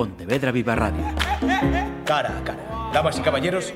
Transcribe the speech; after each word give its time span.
Pontevedra 0.00 0.50
Viva 0.50 0.74
Radio. 0.74 1.04
Cara 2.06 2.38
a 2.38 2.42
cara. 2.42 2.90
Damas 2.90 3.18
y 3.18 3.20
caballeros, 3.20 3.74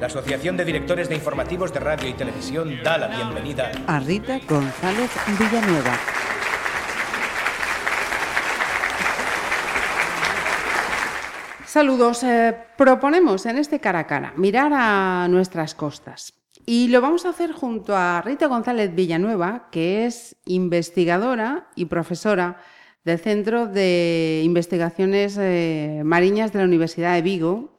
la 0.00 0.08
Asociación 0.08 0.56
de 0.56 0.64
Directores 0.64 1.08
de 1.08 1.14
Informativos 1.14 1.72
de 1.72 1.78
Radio 1.78 2.08
y 2.08 2.14
Televisión 2.14 2.82
da 2.82 2.98
la 2.98 3.06
bienvenida 3.06 3.70
a 3.86 4.00
Rita 4.00 4.40
González 4.48 5.08
Villanueva. 5.38 5.96
Saludos. 11.64 12.24
Eh, 12.24 12.56
proponemos 12.76 13.46
en 13.46 13.58
este 13.58 13.78
cara 13.78 14.00
a 14.00 14.06
cara 14.08 14.32
mirar 14.36 14.72
a 14.74 15.28
nuestras 15.28 15.76
costas. 15.76 16.34
Y 16.66 16.88
lo 16.88 17.00
vamos 17.00 17.24
a 17.24 17.28
hacer 17.28 17.52
junto 17.52 17.96
a 17.96 18.20
Rita 18.22 18.48
González 18.48 18.92
Villanueva, 18.92 19.68
que 19.70 20.06
es 20.06 20.34
investigadora 20.44 21.68
y 21.76 21.84
profesora 21.84 22.56
del 23.04 23.18
Centro 23.18 23.66
de 23.66 24.42
Investigaciones 24.44 25.36
eh, 25.38 26.02
Mariñas 26.04 26.52
de 26.52 26.60
la 26.60 26.64
Universidad 26.64 27.14
de 27.14 27.22
Vigo, 27.22 27.76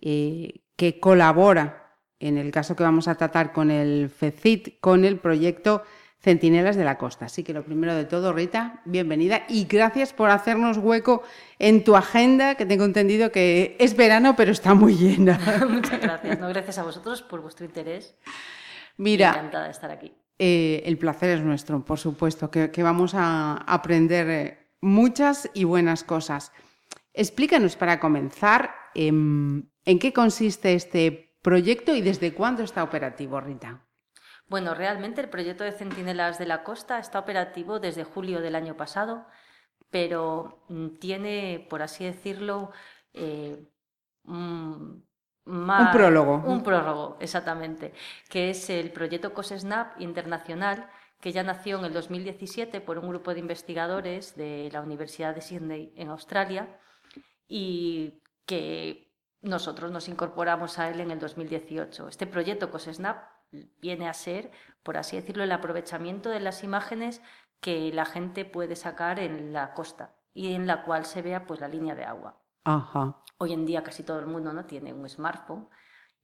eh, 0.00 0.62
que 0.76 0.98
colabora, 0.98 1.96
en 2.20 2.38
el 2.38 2.50
caso 2.50 2.76
que 2.76 2.82
vamos 2.82 3.08
a 3.08 3.16
tratar 3.16 3.52
con 3.52 3.70
el 3.70 4.08
FECIT, 4.08 4.80
con 4.80 5.04
el 5.04 5.18
proyecto 5.18 5.82
Centinelas 6.22 6.76
de 6.76 6.84
la 6.84 6.98
Costa. 6.98 7.26
Así 7.26 7.42
que 7.42 7.52
lo 7.52 7.64
primero 7.64 7.94
de 7.96 8.04
todo, 8.04 8.32
Rita, 8.32 8.80
bienvenida 8.84 9.42
y 9.48 9.64
gracias 9.64 10.12
por 10.12 10.30
hacernos 10.30 10.78
hueco 10.78 11.22
en 11.58 11.82
tu 11.82 11.96
agenda, 11.96 12.54
que 12.54 12.64
tengo 12.64 12.84
entendido 12.84 13.32
que 13.32 13.76
es 13.80 13.96
verano, 13.96 14.36
pero 14.36 14.52
está 14.52 14.72
muy 14.74 14.94
llena. 14.94 15.40
Muchas 15.68 16.00
gracias. 16.00 16.38
No, 16.38 16.48
gracias 16.48 16.78
a 16.78 16.84
vosotros 16.84 17.22
por 17.22 17.42
vuestro 17.42 17.66
interés. 17.66 18.14
Mira, 18.96 19.30
encantada 19.30 19.64
de 19.64 19.70
estar 19.72 19.90
aquí. 19.90 20.12
Eh, 20.38 20.82
el 20.86 20.96
placer 20.96 21.30
es 21.30 21.42
nuestro, 21.42 21.84
por 21.84 21.98
supuesto, 21.98 22.50
que, 22.50 22.82
vamos 22.82 23.14
a 23.14 23.56
aprender 23.66 24.61
muchas 24.82 25.48
y 25.54 25.64
buenas 25.64 26.04
cosas. 26.04 26.52
Explícanos 27.14 27.76
para 27.76 27.98
comenzar 28.00 28.74
em, 28.94 29.70
en 29.86 29.98
qué 29.98 30.12
consiste 30.12 30.74
este 30.74 31.38
proyecto 31.40 31.94
y 31.94 32.02
desde 32.02 32.34
cuándo 32.34 32.62
está 32.62 32.82
operativo, 32.82 33.40
Rita. 33.40 33.86
Bueno, 34.48 34.74
realmente 34.74 35.22
el 35.22 35.30
proyecto 35.30 35.64
de 35.64 35.72
Centinelas 35.72 36.38
de 36.38 36.46
la 36.46 36.62
Costa 36.62 36.98
está 36.98 37.18
operativo 37.18 37.80
desde 37.80 38.04
julio 38.04 38.42
del 38.42 38.54
año 38.54 38.76
pasado, 38.76 39.26
pero 39.90 40.64
mm, 40.68 40.98
tiene, 40.98 41.66
por 41.70 41.82
así 41.82 42.04
decirlo, 42.04 42.70
eh, 43.14 43.64
un 44.24 45.04
prólogo. 45.44 46.42
Un 46.46 46.62
prólogo, 46.62 47.16
exactamente, 47.20 47.92
que 48.28 48.50
es 48.50 48.70
el 48.70 48.92
proyecto 48.92 49.32
COSESNAP 49.32 50.00
internacional 50.00 50.88
que 51.22 51.30
ya 51.30 51.44
nació 51.44 51.78
en 51.78 51.84
el 51.84 51.92
2017 51.92 52.80
por 52.80 52.98
un 52.98 53.08
grupo 53.08 53.32
de 53.32 53.38
investigadores 53.38 54.34
de 54.34 54.68
la 54.72 54.80
Universidad 54.80 55.36
de 55.36 55.40
Sydney 55.40 55.92
en 55.94 56.08
Australia 56.08 56.80
y 57.46 58.20
que 58.44 59.14
nosotros 59.40 59.92
nos 59.92 60.08
incorporamos 60.08 60.80
a 60.80 60.90
él 60.90 60.98
en 60.98 61.12
el 61.12 61.20
2018. 61.20 62.08
Este 62.08 62.26
proyecto 62.26 62.72
COSESNAP 62.72 63.22
viene 63.80 64.08
a 64.08 64.14
ser, 64.14 64.50
por 64.82 64.96
así 64.96 65.14
decirlo, 65.14 65.44
el 65.44 65.52
aprovechamiento 65.52 66.28
de 66.28 66.40
las 66.40 66.64
imágenes 66.64 67.22
que 67.60 67.92
la 67.92 68.04
gente 68.04 68.44
puede 68.44 68.74
sacar 68.74 69.20
en 69.20 69.52
la 69.52 69.74
costa 69.74 70.16
y 70.34 70.54
en 70.54 70.66
la 70.66 70.82
cual 70.82 71.04
se 71.04 71.22
vea 71.22 71.46
pues 71.46 71.60
la 71.60 71.68
línea 71.68 71.94
de 71.94 72.04
agua. 72.04 72.42
Hoy 73.38 73.52
en 73.52 73.64
día 73.64 73.84
casi 73.84 74.02
todo 74.02 74.18
el 74.18 74.26
mundo 74.26 74.52
no 74.52 74.64
tiene 74.64 74.92
un 74.92 75.08
smartphone 75.08 75.68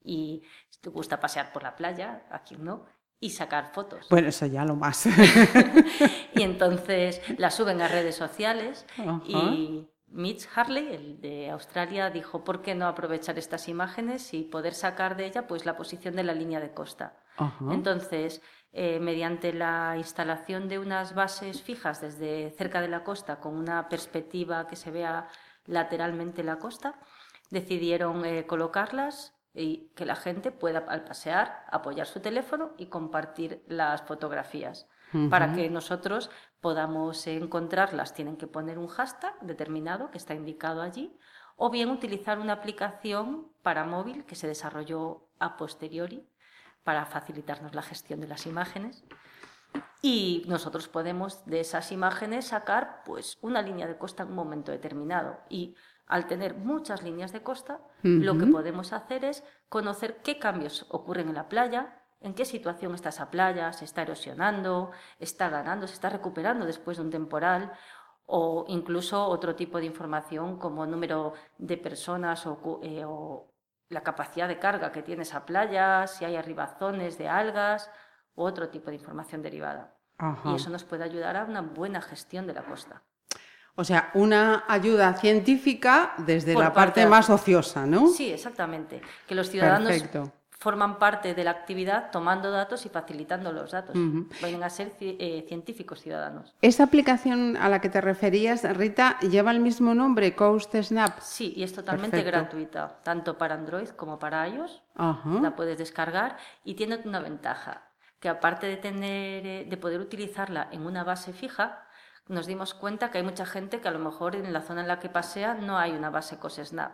y 0.02 0.42
te 0.80 0.90
gusta 0.90 1.20
pasear 1.20 1.52
por 1.52 1.62
la 1.62 1.76
playa, 1.76 2.26
aquí 2.32 2.56
no, 2.56 2.86
y 3.20 3.30
sacar 3.30 3.72
fotos. 3.72 4.06
Bueno, 4.10 4.28
eso 4.28 4.46
ya 4.46 4.64
lo 4.64 4.76
más. 4.76 5.06
y 6.34 6.42
entonces 6.42 7.20
las 7.38 7.54
suben 7.54 7.80
a 7.80 7.88
redes 7.88 8.14
sociales 8.14 8.86
y 9.26 9.88
Mitch 10.10 10.48
Harley, 10.54 10.94
el 10.94 11.20
de 11.20 11.50
Australia, 11.50 12.10
dijo 12.10 12.44
por 12.44 12.62
qué 12.62 12.74
no 12.74 12.86
aprovechar 12.86 13.38
estas 13.38 13.68
imágenes 13.68 14.32
y 14.34 14.42
poder 14.42 14.74
sacar 14.74 15.16
de 15.16 15.26
ella 15.26 15.46
pues 15.46 15.66
la 15.66 15.76
posición 15.76 16.16
de 16.16 16.24
la 16.24 16.32
línea 16.32 16.60
de 16.60 16.72
costa. 16.72 17.16
Entonces, 17.70 18.42
eh, 18.72 18.98
mediante 19.00 19.52
la 19.52 19.94
instalación 19.96 20.68
de 20.68 20.78
unas 20.78 21.14
bases 21.14 21.62
fijas 21.62 22.00
desde 22.00 22.50
cerca 22.50 22.80
de 22.80 22.88
la 22.88 23.04
costa 23.04 23.38
con 23.38 23.56
una 23.56 23.88
perspectiva 23.88 24.66
que 24.66 24.76
se 24.76 24.90
vea 24.90 25.28
lateralmente 25.66 26.42
la 26.42 26.58
costa, 26.58 26.98
decidieron 27.50 28.24
eh, 28.24 28.46
colocarlas 28.46 29.37
y 29.58 29.90
que 29.96 30.06
la 30.06 30.14
gente 30.14 30.52
pueda 30.52 30.84
al 30.88 31.04
pasear 31.04 31.64
apoyar 31.70 32.06
su 32.06 32.20
teléfono 32.20 32.72
y 32.78 32.86
compartir 32.86 33.64
las 33.66 34.02
fotografías. 34.02 34.86
Para 35.30 35.54
que 35.54 35.70
nosotros 35.70 36.30
podamos 36.60 37.26
encontrarlas, 37.26 38.12
tienen 38.12 38.36
que 38.36 38.46
poner 38.46 38.78
un 38.78 38.88
hashtag 38.88 39.40
determinado 39.40 40.10
que 40.10 40.18
está 40.18 40.34
indicado 40.34 40.82
allí, 40.82 41.16
o 41.56 41.70
bien 41.70 41.88
utilizar 41.88 42.38
una 42.38 42.52
aplicación 42.52 43.48
para 43.62 43.84
móvil 43.84 44.24
que 44.26 44.36
se 44.36 44.46
desarrolló 44.46 45.26
a 45.38 45.56
posteriori 45.56 46.28
para 46.84 47.06
facilitarnos 47.06 47.74
la 47.74 47.82
gestión 47.82 48.20
de 48.20 48.28
las 48.28 48.46
imágenes. 48.46 49.02
Y 50.02 50.44
nosotros 50.46 50.88
podemos 50.88 51.44
de 51.46 51.60
esas 51.60 51.90
imágenes 51.90 52.48
sacar 52.48 53.02
pues 53.04 53.38
una 53.40 53.62
línea 53.62 53.86
de 53.86 53.96
costa 53.96 54.22
en 54.22 54.28
un 54.28 54.36
momento 54.36 54.72
determinado. 54.72 55.40
Y 55.48 55.74
al 56.08 56.26
tener 56.26 56.54
muchas 56.54 57.02
líneas 57.02 57.32
de 57.32 57.42
costa, 57.42 57.80
lo 58.02 58.38
que 58.38 58.46
podemos 58.46 58.92
hacer 58.92 59.24
es 59.24 59.44
conocer 59.68 60.22
qué 60.22 60.38
cambios 60.38 60.86
ocurren 60.88 61.28
en 61.28 61.34
la 61.34 61.48
playa, 61.48 62.02
en 62.20 62.34
qué 62.34 62.44
situación 62.44 62.94
está 62.94 63.10
esa 63.10 63.30
playa, 63.30 63.72
se 63.72 63.84
está 63.84 64.02
erosionando, 64.02 64.90
está 65.18 65.50
ganando, 65.50 65.86
se 65.86 65.94
está 65.94 66.08
recuperando 66.08 66.64
después 66.64 66.96
de 66.96 67.04
un 67.04 67.10
temporal, 67.10 67.72
o 68.24 68.64
incluso 68.68 69.26
otro 69.26 69.54
tipo 69.54 69.78
de 69.78 69.86
información 69.86 70.58
como 70.58 70.86
número 70.86 71.34
de 71.58 71.76
personas 71.76 72.46
o, 72.46 72.80
eh, 72.82 73.04
la 73.88 74.02
capacidad 74.02 74.48
de 74.48 74.58
carga 74.58 74.92
que 74.92 75.02
tiene 75.02 75.22
esa 75.22 75.46
playa, 75.46 76.06
si 76.06 76.24
hay 76.24 76.36
arribazones 76.36 77.16
de 77.18 77.28
algas, 77.28 77.90
u 78.34 78.44
otro 78.44 78.68
tipo 78.68 78.90
de 78.90 78.96
información 78.96 79.42
derivada. 79.42 79.94
Y 80.44 80.54
eso 80.54 80.68
nos 80.70 80.84
puede 80.84 81.04
ayudar 81.04 81.36
a 81.36 81.44
una 81.44 81.60
buena 81.62 82.00
gestión 82.00 82.46
de 82.46 82.54
la 82.54 82.64
costa. 82.64 83.02
O 83.78 83.84
sea, 83.84 84.10
una 84.14 84.64
ayuda 84.66 85.14
científica 85.14 86.14
desde 86.18 86.54
la 86.54 86.72
parte, 86.72 87.06
más 87.06 87.30
ociosa, 87.30 87.86
¿no? 87.86 88.08
Sí, 88.08 88.28
exactamente. 88.28 89.00
Que 89.24 89.36
los 89.36 89.50
ciudadanos 89.50 90.02
forman 90.58 90.98
parte 90.98 91.32
de 91.32 91.44
la 91.44 91.52
actividad 91.52 92.10
tomando 92.10 92.50
datos 92.50 92.84
y 92.86 92.88
facilitando 92.88 93.52
los 93.52 93.70
datos. 93.70 93.94
Vayan 94.42 94.64
a 94.64 94.68
ser 94.68 94.94
eh, 94.98 95.44
científicos 95.46 96.02
ciudadanos. 96.02 96.56
¿Esa 96.60 96.82
aplicación 96.82 97.56
a 97.56 97.68
la 97.68 97.80
que 97.80 97.88
te 97.88 98.00
referías, 98.00 98.64
Rita, 98.76 99.16
lleva 99.20 99.52
el 99.52 99.60
mismo 99.60 99.94
nombre, 99.94 100.34
Coast 100.34 100.74
Snap? 100.74 101.20
Sí, 101.20 101.52
y 101.54 101.62
es 101.62 101.72
totalmente 101.72 102.20
gratuita, 102.24 102.98
tanto 103.04 103.38
para 103.38 103.54
Android 103.54 103.90
como 103.90 104.18
para 104.18 104.48
iOS. 104.48 104.82
La 105.40 105.54
puedes 105.54 105.78
descargar 105.78 106.36
y 106.64 106.74
tiene 106.74 107.00
una 107.04 107.20
ventaja, 107.20 107.92
que 108.18 108.28
aparte 108.28 108.66
de, 108.66 108.76
tener, 108.76 109.46
eh, 109.46 109.66
de 109.70 109.76
poder 109.76 110.00
utilizarla 110.00 110.66
en 110.72 110.84
una 110.84 111.04
base 111.04 111.32
fija, 111.32 111.84
nos 112.28 112.46
dimos 112.46 112.74
cuenta 112.74 113.10
que 113.10 113.18
hay 113.18 113.24
mucha 113.24 113.46
gente 113.46 113.80
que 113.80 113.88
a 113.88 113.92
lo 113.92 113.98
mejor 113.98 114.36
en 114.36 114.52
la 114.52 114.62
zona 114.62 114.82
en 114.82 114.88
la 114.88 114.98
que 114.98 115.08
pasea 115.08 115.54
no 115.54 115.78
hay 115.78 115.92
una 115.92 116.10
base 116.10 116.38
COSNAP. 116.38 116.92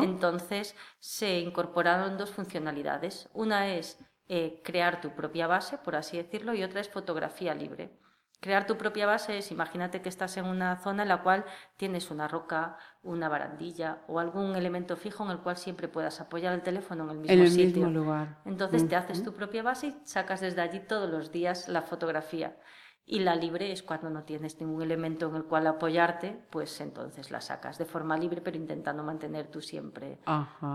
Entonces 0.00 0.74
se 0.98 1.38
incorporaron 1.38 2.18
dos 2.18 2.30
funcionalidades. 2.30 3.28
Una 3.32 3.68
es 3.68 3.98
eh, 4.28 4.60
crear 4.64 5.00
tu 5.00 5.10
propia 5.10 5.46
base, 5.46 5.78
por 5.78 5.94
así 5.94 6.16
decirlo, 6.16 6.54
y 6.54 6.62
otra 6.62 6.80
es 6.80 6.88
fotografía 6.88 7.54
libre. 7.54 7.98
Crear 8.40 8.66
tu 8.66 8.76
propia 8.76 9.06
base 9.06 9.38
es, 9.38 9.52
imagínate 9.52 10.02
que 10.02 10.08
estás 10.08 10.36
en 10.36 10.46
una 10.46 10.76
zona 10.78 11.02
en 11.02 11.08
la 11.08 11.22
cual 11.22 11.44
tienes 11.76 12.10
una 12.10 12.26
roca, 12.26 12.76
una 13.04 13.28
barandilla 13.28 14.02
o 14.08 14.18
algún 14.18 14.56
elemento 14.56 14.96
fijo 14.96 15.24
en 15.24 15.30
el 15.30 15.38
cual 15.38 15.56
siempre 15.56 15.86
puedas 15.86 16.20
apoyar 16.20 16.52
el 16.52 16.62
teléfono 16.62 17.04
en 17.04 17.10
el 17.10 17.18
mismo 17.18 17.32
en 17.34 17.40
el 17.40 17.50
sitio. 17.52 17.86
Mismo 17.86 18.00
lugar. 18.00 18.40
Entonces 18.44 18.88
te 18.88 18.96
haces 18.96 19.22
tu 19.22 19.32
propia 19.32 19.62
base 19.62 19.88
y 19.88 19.96
sacas 20.04 20.40
desde 20.40 20.60
allí 20.60 20.80
todos 20.80 21.08
los 21.08 21.30
días 21.30 21.68
la 21.68 21.82
fotografía. 21.82 22.56
Y 23.04 23.18
la 23.18 23.34
libre 23.34 23.72
es 23.72 23.82
cuando 23.82 24.10
no 24.10 24.22
tienes 24.22 24.60
ningún 24.60 24.82
elemento 24.82 25.28
en 25.28 25.34
el 25.34 25.44
cual 25.44 25.66
apoyarte, 25.66 26.46
pues 26.50 26.80
entonces 26.80 27.30
la 27.30 27.40
sacas 27.40 27.76
de 27.76 27.84
forma 27.84 28.16
libre, 28.16 28.40
pero 28.40 28.56
intentando 28.56 29.02
mantener 29.02 29.50
tú 29.50 29.60
siempre. 29.60 30.20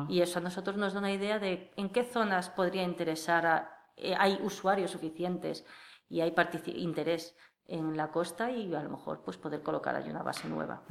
Y 0.09 0.21
eso 0.21 0.39
a 0.39 0.41
nosotros 0.41 0.75
nos 0.75 0.93
da 0.93 0.99
una 0.99 1.11
idea 1.11 1.39
de 1.39 1.71
en 1.77 1.89
qué 1.89 2.03
zonas 2.03 2.49
podría 2.49 2.83
interesar, 2.83 3.45
a, 3.45 3.83
eh, 3.95 4.13
hay 4.17 4.39
usuarios 4.43 4.91
suficientes 4.91 5.65
y 6.09 6.21
hay 6.21 6.33
interés 6.75 7.35
en 7.67 7.97
la 7.97 8.11
costa 8.11 8.51
y 8.51 8.73
a 8.73 8.81
lo 8.81 8.89
mejor 8.89 9.21
pues 9.23 9.37
poder 9.37 9.61
colocar 9.61 9.95
ahí 9.95 10.09
una 10.09 10.23
base 10.23 10.47
nueva. 10.47 10.83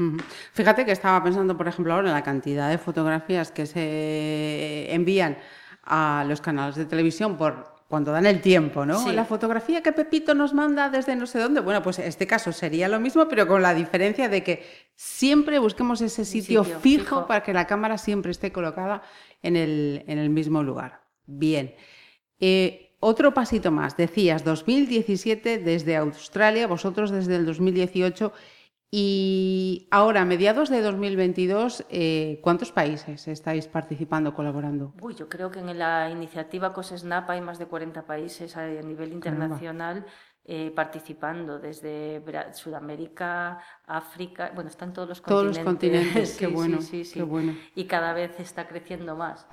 Fíjate 0.52 0.84
que 0.84 0.92
estaba 0.92 1.22
pensando, 1.22 1.56
por 1.56 1.68
ejemplo, 1.68 1.94
ahora 1.94 2.08
en 2.08 2.14
la 2.14 2.22
cantidad 2.22 2.68
de 2.68 2.78
fotografías 2.78 3.50
que 3.50 3.66
se 3.66 4.92
envían 4.94 5.38
a 5.82 6.24
los 6.26 6.40
canales 6.40 6.74
de 6.76 6.84
televisión 6.84 7.36
por 7.36 7.75
cuando 7.88 8.10
dan 8.10 8.26
el 8.26 8.40
tiempo, 8.40 8.84
¿no? 8.84 9.12
La 9.12 9.24
fotografía 9.24 9.82
que 9.82 9.92
Pepito 9.92 10.34
nos 10.34 10.52
manda 10.52 10.90
desde 10.90 11.14
no 11.14 11.26
sé 11.26 11.38
dónde, 11.38 11.60
bueno, 11.60 11.82
pues 11.82 11.98
este 12.00 12.26
caso 12.26 12.52
sería 12.52 12.88
lo 12.88 12.98
mismo, 12.98 13.28
pero 13.28 13.46
con 13.46 13.62
la 13.62 13.74
diferencia 13.74 14.28
de 14.28 14.42
que 14.42 14.66
siempre 14.96 15.58
busquemos 15.58 16.00
ese 16.00 16.24
sitio, 16.24 16.64
fijo, 16.64 17.26
para 17.26 17.42
que 17.42 17.52
la 17.52 17.66
cámara 17.66 17.96
siempre 17.96 18.32
esté 18.32 18.50
colocada 18.50 19.02
en 19.42 19.56
el, 19.56 20.04
en 20.08 20.18
el 20.18 20.30
mismo 20.30 20.62
lugar. 20.62 21.02
Bien. 21.26 21.74
Eh, 22.40 22.86
otro 22.98 23.32
pasito 23.32 23.70
más, 23.70 23.96
decías 23.96 24.42
2017 24.42 25.58
desde 25.58 25.96
Australia, 25.96 26.66
vosotros 26.66 27.10
desde 27.10 27.36
el 27.36 27.46
2018, 27.46 28.32
Y 28.98 29.88
ahora, 29.90 30.22
a 30.22 30.24
mediados 30.24 30.70
de 30.70 30.80
2022, 30.80 31.84
eh, 31.90 32.40
¿cuántos 32.42 32.72
países 32.72 33.28
estáis 33.28 33.68
participando, 33.68 34.32
colaborando? 34.32 34.94
Uy, 35.02 35.14
yo 35.14 35.28
creo 35.28 35.50
que 35.50 35.58
en 35.58 35.78
la 35.78 36.08
iniciativa 36.08 36.72
COSESNAP 36.72 37.28
hay 37.28 37.42
más 37.42 37.58
de 37.58 37.66
40 37.66 38.06
países 38.06 38.56
a 38.56 38.66
nivel 38.66 39.12
internacional. 39.12 40.06
Eh, 40.48 40.70
participando 40.72 41.58
desde 41.58 42.22
Sudamérica, 42.52 43.58
África, 43.84 44.52
bueno, 44.54 44.70
están 44.70 44.92
todos 44.92 45.08
los 45.08 45.20
todos 45.20 45.58
continentes. 45.58 45.64
Los 45.64 45.64
continentes. 45.64 46.36
qué, 46.38 46.46
bueno, 46.46 46.80
sí, 46.80 47.02
qué 47.12 47.24
bueno. 47.24 47.56
Y 47.74 47.86
cada 47.86 48.12
vez 48.12 48.38
está 48.38 48.68
creciendo 48.68 49.16
más. 49.16 49.44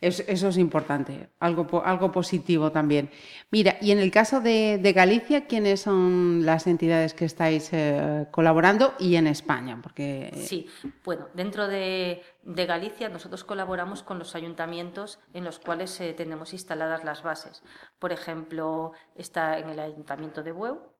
eso, 0.00 0.48
es 0.48 0.56
importante, 0.56 1.28
algo, 1.40 1.82
algo 1.84 2.10
positivo 2.10 2.72
también. 2.72 3.10
Mira, 3.50 3.76
y 3.82 3.90
en 3.90 3.98
el 3.98 4.10
caso 4.10 4.40
de, 4.40 4.80
Galicia, 4.96 5.46
¿quiénes 5.46 5.82
son 5.82 6.46
las 6.46 6.66
entidades 6.66 7.12
que 7.12 7.26
estáis 7.26 7.68
eh, 7.74 8.28
colaborando 8.30 8.94
y 8.98 9.16
en 9.16 9.26
España? 9.26 9.78
Porque... 9.82 10.30
Sí, 10.36 10.66
bueno, 11.04 11.28
dentro 11.34 11.68
de, 11.68 12.22
de 12.42 12.66
Galicia 12.66 13.08
nosotros 13.08 13.44
colaboramos 13.44 14.02
con 14.02 14.18
los 14.18 14.34
ayuntamientos 14.34 15.20
en 15.32 15.44
los 15.44 15.58
cuales 15.58 16.00
eh, 16.00 16.14
tenemos 16.14 16.52
instaladas 16.52 17.04
las 17.04 17.22
bases. 17.22 17.62
Por 17.98 18.12
ejemplo, 18.12 18.92
está 19.14 19.58
en 19.58 19.68
el 19.68 19.80
ayuntamiento 19.80 20.42
de 20.42 20.52
Bueu, 20.52 20.92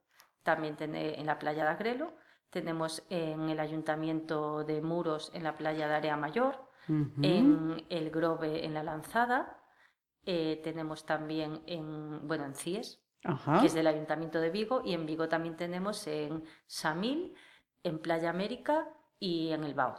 también 0.43 0.77
en 0.81 1.27
la 1.27 1.39
playa 1.39 1.65
de 1.65 1.71
Agrelo, 1.71 2.15
tenemos 2.51 3.05
en 3.11 3.51
el 3.51 3.61
ayuntamiento 3.61 4.65
de 4.65 4.81
Muros 4.81 5.31
en 5.35 5.45
la 5.45 5.57
playa 5.57 5.89
de 5.89 5.95
Area 5.95 6.17
Mayor, 6.17 6.69
en 6.89 7.85
el 7.91 8.11
Grove 8.11 8.65
en 8.65 8.73
la 8.73 8.83
Lanzada, 8.83 9.63
eh, 10.25 10.61
tenemos 10.65 11.05
también 11.05 11.63
en, 11.67 12.27
bueno, 12.27 12.45
en 12.45 12.55
CIES, 12.55 13.03
que 13.61 13.67
es 13.67 13.75
del 13.75 13.87
ayuntamiento 13.87 14.41
de 14.41 14.49
Vigo, 14.49 14.81
y 14.85 14.95
en 14.95 15.05
Vigo 15.05 15.29
también 15.29 15.57
tenemos 15.57 16.07
en 16.07 16.45
Samil, 16.67 17.35
en 17.83 17.99
Playa 17.99 18.31
América 18.31 18.89
y 19.19 19.51
en 19.53 19.65
el 19.65 19.75
Bao. 19.75 19.97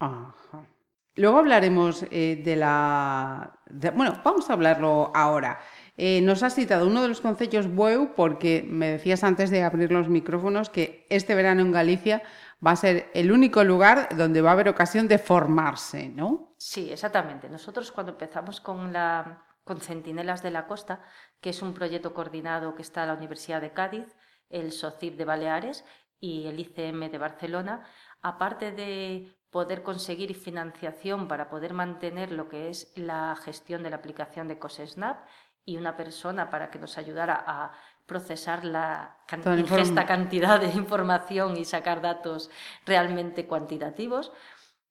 Ajá. 0.00 0.66
Luego 1.14 1.38
hablaremos 1.38 2.04
eh, 2.10 2.40
de 2.42 2.56
la... 2.56 3.58
bueno, 3.94 4.20
vamos 4.24 4.48
a 4.48 4.54
hablarlo 4.54 5.10
ahora. 5.14 5.60
Eh, 5.96 6.20
nos 6.22 6.42
has 6.42 6.54
citado 6.54 6.86
uno 6.86 7.02
de 7.02 7.08
los 7.08 7.20
concellos 7.20 7.68
BUEU 7.68 8.14
porque 8.14 8.64
me 8.66 8.92
decías 8.92 9.22
antes 9.24 9.50
de 9.50 9.62
abrir 9.62 9.92
los 9.92 10.08
micrófonos 10.08 10.70
que 10.70 11.06
este 11.10 11.34
verano 11.34 11.60
en 11.60 11.70
Galicia 11.70 12.22
va 12.64 12.70
a 12.70 12.76
ser 12.76 13.10
el 13.12 13.30
único 13.30 13.62
lugar 13.62 14.08
donde 14.16 14.40
va 14.40 14.50
a 14.50 14.52
haber 14.54 14.68
ocasión 14.68 15.06
de 15.06 15.18
formarse, 15.18 16.08
¿no? 16.08 16.54
Sí, 16.56 16.90
exactamente. 16.90 17.50
Nosotros 17.50 17.92
cuando 17.92 18.12
empezamos 18.12 18.60
con 18.60 18.92
la 18.92 19.44
con 19.64 19.80
Centinelas 19.80 20.42
de 20.42 20.50
la 20.50 20.66
Costa, 20.66 21.02
que 21.40 21.50
es 21.50 21.62
un 21.62 21.74
proyecto 21.74 22.14
coordinado 22.14 22.74
que 22.74 22.82
está 22.82 23.06
la 23.06 23.14
Universidad 23.14 23.60
de 23.60 23.72
Cádiz, 23.72 24.16
el 24.50 24.72
SOCIP 24.72 25.16
de 25.16 25.24
Baleares 25.24 25.84
y 26.18 26.46
el 26.46 26.58
ICM 26.58 27.10
de 27.10 27.18
Barcelona, 27.18 27.86
aparte 28.22 28.72
de 28.72 29.36
poder 29.52 29.82
conseguir 29.82 30.34
financiación 30.34 31.28
para 31.28 31.50
poder 31.50 31.74
mantener 31.74 32.32
lo 32.32 32.48
que 32.48 32.70
es 32.70 32.90
la 32.96 33.36
gestión 33.36 33.82
de 33.82 33.90
la 33.90 33.96
aplicación 33.96 34.48
de 34.48 34.58
COSESNAP 34.58 35.18
y 35.66 35.76
una 35.76 35.94
persona 35.94 36.50
para 36.50 36.70
que 36.70 36.78
nos 36.78 36.96
ayudara 36.96 37.44
a 37.46 37.72
procesar 38.06 38.64
la 38.64 39.18
ingesta 39.56 40.06
cantidad 40.06 40.58
de 40.58 40.70
información 40.70 41.56
y 41.58 41.66
sacar 41.66 42.00
datos 42.00 42.50
realmente 42.86 43.46
cuantitativos, 43.46 44.32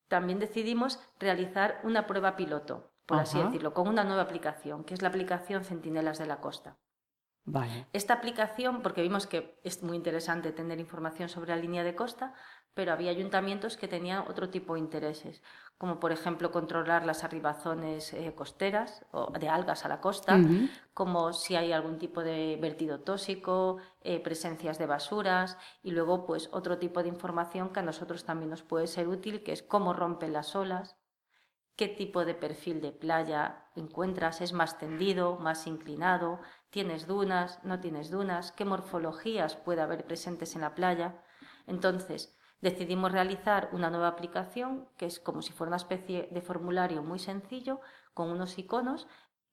también 0.07 0.39
decidimos 0.39 0.99
realizar 1.19 1.79
una 1.83 2.05
prueba 2.05 2.35
piloto, 2.35 2.93
por 3.07 3.19
así 3.19 3.41
decirlo, 3.41 3.73
con 3.73 3.87
una 3.87 4.03
nueva 4.03 4.21
aplicación, 4.21 4.83
que 4.83 4.93
es 4.93 5.01
la 5.01 5.09
aplicación 5.09 5.63
Centinelas 5.65 6.19
de 6.19 6.27
la 6.27 6.39
Costa. 6.39 6.77
Esta 7.91 8.13
aplicación, 8.13 8.81
porque 8.81 9.01
vimos 9.01 9.25
que 9.25 9.59
es 9.63 9.81
muy 9.81 9.97
interesante 9.97 10.51
tener 10.51 10.79
información 10.79 11.27
sobre 11.27 11.55
la 11.55 11.61
línea 11.61 11.83
de 11.83 11.95
costa, 11.95 12.33
pero 12.73 12.93
había 12.93 13.11
ayuntamientos 13.11 13.75
que 13.77 13.87
tenían 13.87 14.25
otro 14.27 14.49
tipo 14.49 14.73
de 14.73 14.79
intereses, 14.79 15.41
como 15.77 15.99
por 15.99 16.11
ejemplo 16.11 16.51
controlar 16.51 17.05
las 17.05 17.23
arribazones 17.23 18.13
eh, 18.13 18.33
costeras 18.35 19.05
o 19.11 19.31
de 19.31 19.49
algas 19.49 19.83
a 19.83 19.89
la 19.89 19.99
costa, 19.99 20.39
como 20.93 21.33
si 21.33 21.55
hay 21.55 21.71
algún 21.73 21.97
tipo 21.97 22.23
de 22.23 22.57
vertido 22.61 23.01
tóxico, 23.01 23.77
eh, 24.01 24.19
presencias 24.21 24.77
de 24.77 24.85
basuras 24.85 25.57
y 25.83 25.91
luego 25.91 26.25
pues 26.25 26.49
otro 26.53 26.77
tipo 26.77 27.01
de 27.01 27.09
información 27.09 27.73
que 27.73 27.81
a 27.81 27.83
nosotros 27.83 28.23
también 28.23 28.51
nos 28.51 28.63
puede 28.63 28.87
ser 28.87 29.07
útil, 29.07 29.43
que 29.43 29.51
es 29.51 29.63
cómo 29.63 29.93
rompen 29.93 30.33
las 30.33 30.55
olas, 30.55 30.95
qué 31.75 31.87
tipo 31.87 32.25
de 32.25 32.35
perfil 32.35 32.79
de 32.79 32.91
playa 32.91 33.65
encuentras, 33.75 34.41
es 34.41 34.53
más 34.53 34.77
tendido, 34.77 35.37
más 35.37 35.67
inclinado, 35.67 36.39
tienes 36.69 37.07
dunas, 37.07 37.59
no 37.63 37.79
tienes 37.79 38.11
dunas, 38.11 38.51
qué 38.51 38.65
morfologías 38.65 39.55
puede 39.55 39.81
haber 39.81 40.05
presentes 40.05 40.55
en 40.55 40.61
la 40.61 40.75
playa. 40.75 41.23
Entonces, 41.67 42.37
decidimos 42.61 43.11
realizar 43.11 43.69
una 43.73 43.89
nueva 43.89 44.07
aplicación 44.07 44.87
que 44.97 45.05
es 45.05 45.19
como 45.19 45.41
si 45.41 45.51
fuera 45.51 45.69
una 45.69 45.77
especie 45.77 46.29
de 46.31 46.41
formulario 46.41 47.03
muy 47.03 47.19
sencillo 47.19 47.81
con 48.13 48.29
unos 48.29 48.57
iconos 48.57 49.07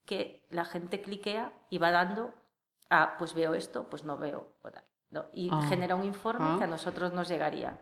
que 0.05 0.47
la 0.51 0.65
gente 0.65 1.03
cliquea 1.03 1.53
y 1.69 1.79
va 1.79 1.91
dando, 1.91 2.35
ah, 2.91 3.17
pues 3.19 3.35
veo 3.35 3.55
esto, 3.55 3.89
pues 3.91 4.05
no 4.05 4.17
veo, 4.17 4.55
y 5.33 5.49
ah. 5.53 5.63
genera 5.69 5.95
un 5.95 6.05
informe 6.05 6.59
que 6.59 6.65
a 6.65 6.67
ah. 6.67 6.71
nosotros 6.71 7.13
nos 7.13 7.29
llegaría. 7.29 7.81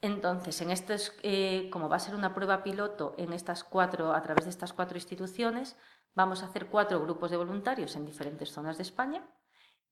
Entonces, 0.00 0.60
en 0.60 0.70
esto 0.70 0.94
eh, 1.22 1.68
como 1.72 1.88
va 1.88 1.96
a 1.96 2.00
ser 2.00 2.14
una 2.14 2.34
prueba 2.34 2.62
piloto 2.62 3.14
en 3.18 3.32
estas 3.32 3.64
cuatro, 3.64 4.12
a 4.12 4.22
través 4.22 4.44
de 4.44 4.50
estas 4.50 4.72
cuatro 4.72 4.96
instituciones, 4.96 5.76
vamos 6.14 6.42
a 6.42 6.46
hacer 6.46 6.66
cuatro 6.66 7.00
grupos 7.00 7.30
de 7.30 7.36
voluntarios 7.36 7.96
en 7.96 8.06
diferentes 8.06 8.52
zonas 8.52 8.76
de 8.76 8.84
España 8.84 9.26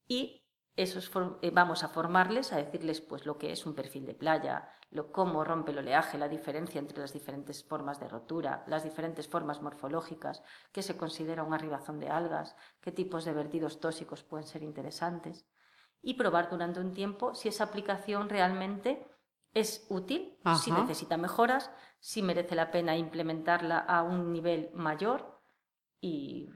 y 0.06 0.45
esos 0.76 1.11
eh, 1.40 1.50
vamos 1.50 1.82
a 1.82 1.88
formarles, 1.88 2.52
a 2.52 2.58
decirles 2.58 3.00
pues 3.00 3.25
lo 3.25 3.38
que 3.38 3.50
es 3.50 3.64
un 3.64 3.75
perfil 3.75 4.05
de 4.05 4.14
playa, 4.14 4.70
lo 4.90 5.11
cómo 5.11 5.43
rompe 5.43 5.73
el 5.73 5.78
oleaje, 5.78 6.19
la 6.19 6.28
diferencia 6.28 6.78
entre 6.78 6.99
las 6.99 7.14
diferentes 7.14 7.64
formas 7.64 7.99
de 7.99 8.08
rotura, 8.08 8.62
las 8.67 8.84
diferentes 8.84 9.26
formas 9.26 9.62
morfológicas, 9.62 10.43
qué 10.73 10.82
se 10.82 10.96
considera 10.96 11.43
un 11.44 11.55
arribazón 11.55 11.99
de 11.99 12.11
algas, 12.11 12.56
qué 12.81 12.93
tipos 12.93 13.25
de 13.25 13.32
vertidos 13.32 13.81
tóxicos 13.81 14.23
pueden 14.23 14.46
ser 14.46 14.62
interesantes 14.62 15.46
y 16.02 16.14
probar 16.14 16.50
durante 16.50 16.79
un 16.79 16.93
tiempo 16.93 17.34
si 17.34 17.49
esa 17.49 17.64
aplicación 17.64 18.29
realmente 18.29 19.08
es 19.55 19.87
útil, 19.88 20.38
si 20.62 20.70
necesita 20.70 21.17
mejoras, 21.17 21.70
si 21.99 22.20
merece 22.20 22.55
la 22.55 22.70
pena 22.70 22.99
implementarla 22.99 23.79
a 23.79 24.02
un 24.02 24.31
nivel 24.31 24.70
mayor 24.75 25.40
y 25.99 26.50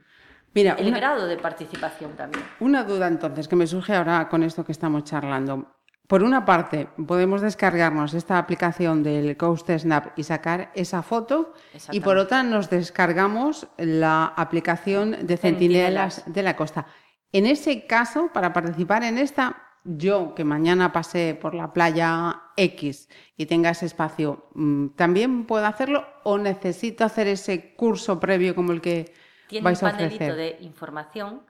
Mira, 0.54 0.74
el 0.78 0.90
grado 0.92 1.26
de 1.26 1.36
participación 1.36 2.16
también. 2.16 2.44
Una 2.58 2.84
duda 2.84 3.06
entonces 3.06 3.46
que 3.46 3.56
me 3.56 3.66
surge 3.66 3.94
ahora 3.94 4.28
con 4.28 4.42
esto 4.42 4.64
que 4.64 4.72
estamos 4.72 5.04
charlando. 5.04 5.76
Por 6.10 6.24
una 6.24 6.44
parte, 6.44 6.88
podemos 7.06 7.40
descargarnos 7.40 8.14
esta 8.14 8.36
aplicación 8.36 9.04
del 9.04 9.36
Coast 9.36 9.70
Snap 9.70 10.18
y 10.18 10.24
sacar 10.24 10.72
esa 10.74 11.02
foto, 11.02 11.54
y 11.92 12.00
por 12.00 12.16
otra 12.16 12.42
nos 12.42 12.68
descargamos 12.68 13.68
la 13.76 14.24
aplicación 14.24 15.24
de 15.24 15.36
Centinelas 15.36 16.24
de 16.26 16.42
la 16.42 16.56
Costa. 16.56 16.86
En 17.30 17.46
ese 17.46 17.86
caso, 17.86 18.28
para 18.32 18.52
participar 18.52 19.04
en 19.04 19.18
esta, 19.18 19.62
yo 19.84 20.34
que 20.34 20.42
mañana 20.42 20.92
pase 20.92 21.38
por 21.40 21.54
la 21.54 21.72
playa 21.72 22.42
X 22.56 23.08
y 23.36 23.46
tenga 23.46 23.70
ese 23.70 23.86
espacio, 23.86 24.48
mm, 24.54 24.88
¿también 24.96 25.46
puedo 25.46 25.64
hacerlo 25.64 26.04
o 26.24 26.38
necesito 26.38 27.04
hacer 27.04 27.28
ese 27.28 27.76
curso 27.76 28.18
previo 28.18 28.56
como 28.56 28.72
el 28.72 28.80
que 28.80 29.14
Tiene 29.50 29.68
un 29.68 29.76
panelito 29.76 30.36
de 30.36 30.58
información 30.60 31.44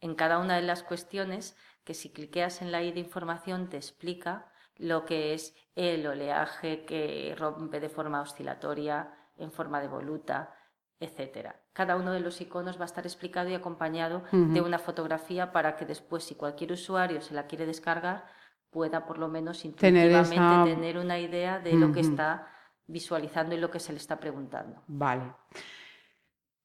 en 0.00 0.14
cada 0.14 0.38
una 0.38 0.56
de 0.56 0.62
las 0.62 0.82
cuestiones 0.82 1.56
que 1.82 1.94
si 1.94 2.12
cliqueas 2.12 2.60
en 2.60 2.70
la 2.70 2.82
I 2.82 2.92
de 2.92 3.00
información 3.00 3.70
te 3.70 3.78
explica 3.78 4.52
lo 4.76 5.06
que 5.06 5.32
es 5.32 5.56
el 5.74 6.06
oleaje 6.06 6.84
que 6.84 7.34
rompe 7.38 7.80
de 7.80 7.88
forma 7.88 8.20
oscilatoria, 8.20 9.14
en 9.38 9.50
forma 9.50 9.80
de 9.80 9.88
voluta, 9.88 10.54
etcétera. 11.00 11.58
Cada 11.72 11.96
uno 11.96 12.12
de 12.12 12.20
los 12.20 12.38
iconos 12.42 12.78
va 12.78 12.82
a 12.82 12.84
estar 12.84 13.06
explicado 13.06 13.48
y 13.48 13.54
acompañado 13.54 14.24
de 14.30 14.60
una 14.60 14.78
fotografía 14.78 15.50
para 15.50 15.74
que 15.76 15.86
después, 15.86 16.24
si 16.24 16.34
cualquier 16.34 16.72
usuario 16.72 17.22
se 17.22 17.32
la 17.32 17.46
quiere 17.46 17.64
descargar, 17.64 18.26
pueda 18.68 19.06
por 19.06 19.16
lo 19.16 19.28
menos 19.28 19.64
intuitivamente 19.64 20.74
tener, 20.74 20.98
una 20.98 21.18
idea 21.18 21.60
de 21.60 21.72
lo 21.72 21.92
que 21.92 22.00
está 22.00 22.46
visualizando 22.86 23.54
y 23.54 23.58
lo 23.58 23.70
que 23.70 23.80
se 23.80 23.92
le 23.92 23.98
está 23.98 24.20
preguntando. 24.20 24.82
Vale. 24.86 25.32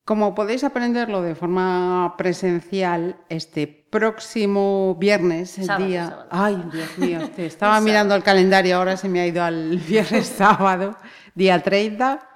Como 0.06 0.36
podéis 0.36 0.64
aprenderlo 0.64 1.22
de 1.22 1.34
forma 1.34 2.16
presencial, 2.18 3.16
este 3.30 3.68
próximo 3.68 4.96
viernes, 5.00 5.58
el 5.58 5.88
día. 5.88 6.28
Ay, 6.30 6.62
Dios 6.72 6.98
mío, 6.98 7.20
estaba 7.38 7.80
mirando 7.80 8.14
el 8.14 8.24
calendario, 8.24 8.76
ahora 8.76 8.98
se 8.98 9.08
me 9.08 9.22
ha 9.22 9.28
ido 9.28 9.44
al 9.44 9.78
viernes 9.78 10.28
sábado, 10.38 10.98
día 11.36 11.62
30 11.62 12.30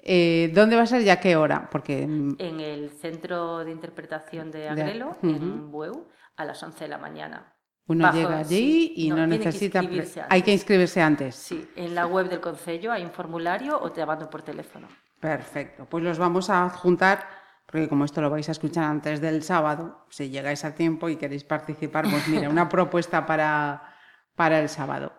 eh, 0.00 0.50
¿Dónde 0.54 0.76
va 0.76 0.82
a 0.82 0.86
ser 0.86 1.02
y 1.02 1.10
a 1.10 1.20
qué 1.20 1.36
hora? 1.36 1.68
Porque... 1.70 2.02
En 2.02 2.60
el 2.60 2.90
Centro 2.90 3.64
de 3.64 3.70
Interpretación 3.70 4.50
de 4.50 4.68
Agrelo, 4.68 5.16
en 5.22 5.70
Bueu, 5.70 6.08
a 6.36 6.44
las 6.44 6.62
11 6.62 6.84
de 6.84 6.88
la 6.88 6.98
mañana. 6.98 7.54
Uno 7.86 8.12
llega 8.12 8.38
allí 8.38 8.92
y 8.96 9.10
no, 9.10 9.26
necesita... 9.26 9.80
hay 10.28 10.42
que 10.42 10.52
inscribirse 10.52 11.00
antes. 11.00 11.34
Sí, 11.34 11.68
en 11.74 11.94
la 11.94 12.06
web 12.06 12.28
del 12.28 12.40
Concello 12.40 12.92
hay 12.92 13.02
un 13.02 13.10
formulario 13.10 13.80
o 13.80 13.90
te 13.90 14.04
mando 14.04 14.28
por 14.28 14.42
teléfono. 14.42 14.88
Perfecto, 15.20 15.86
pues 15.86 16.04
los 16.04 16.18
vamos 16.18 16.48
a 16.50 16.64
adjuntar 16.64 17.38
porque 17.70 17.88
como 17.88 18.06
esto 18.06 18.22
lo 18.22 18.30
vais 18.30 18.48
a 18.48 18.52
escuchar 18.52 18.84
antes 18.84 19.20
del 19.20 19.42
sábado, 19.42 20.06
si 20.08 20.30
llegáis 20.30 20.64
a 20.64 20.74
tiempo 20.74 21.10
y 21.10 21.16
queréis 21.16 21.44
participar, 21.44 22.08
pues 22.10 22.26
mira, 22.26 22.48
una 22.48 22.66
propuesta 22.70 23.26
para, 23.26 23.94
para 24.34 24.58
el 24.58 24.70
sábado. 24.70 25.12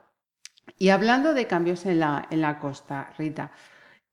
Y 0.76 0.90
hablando 0.90 1.36
de 1.36 1.46
cambios 1.46 1.86
en 1.86 2.00
la, 2.00 2.28
en 2.32 2.42
la 2.42 2.58
costa, 2.58 3.14
Rita, 3.20 3.52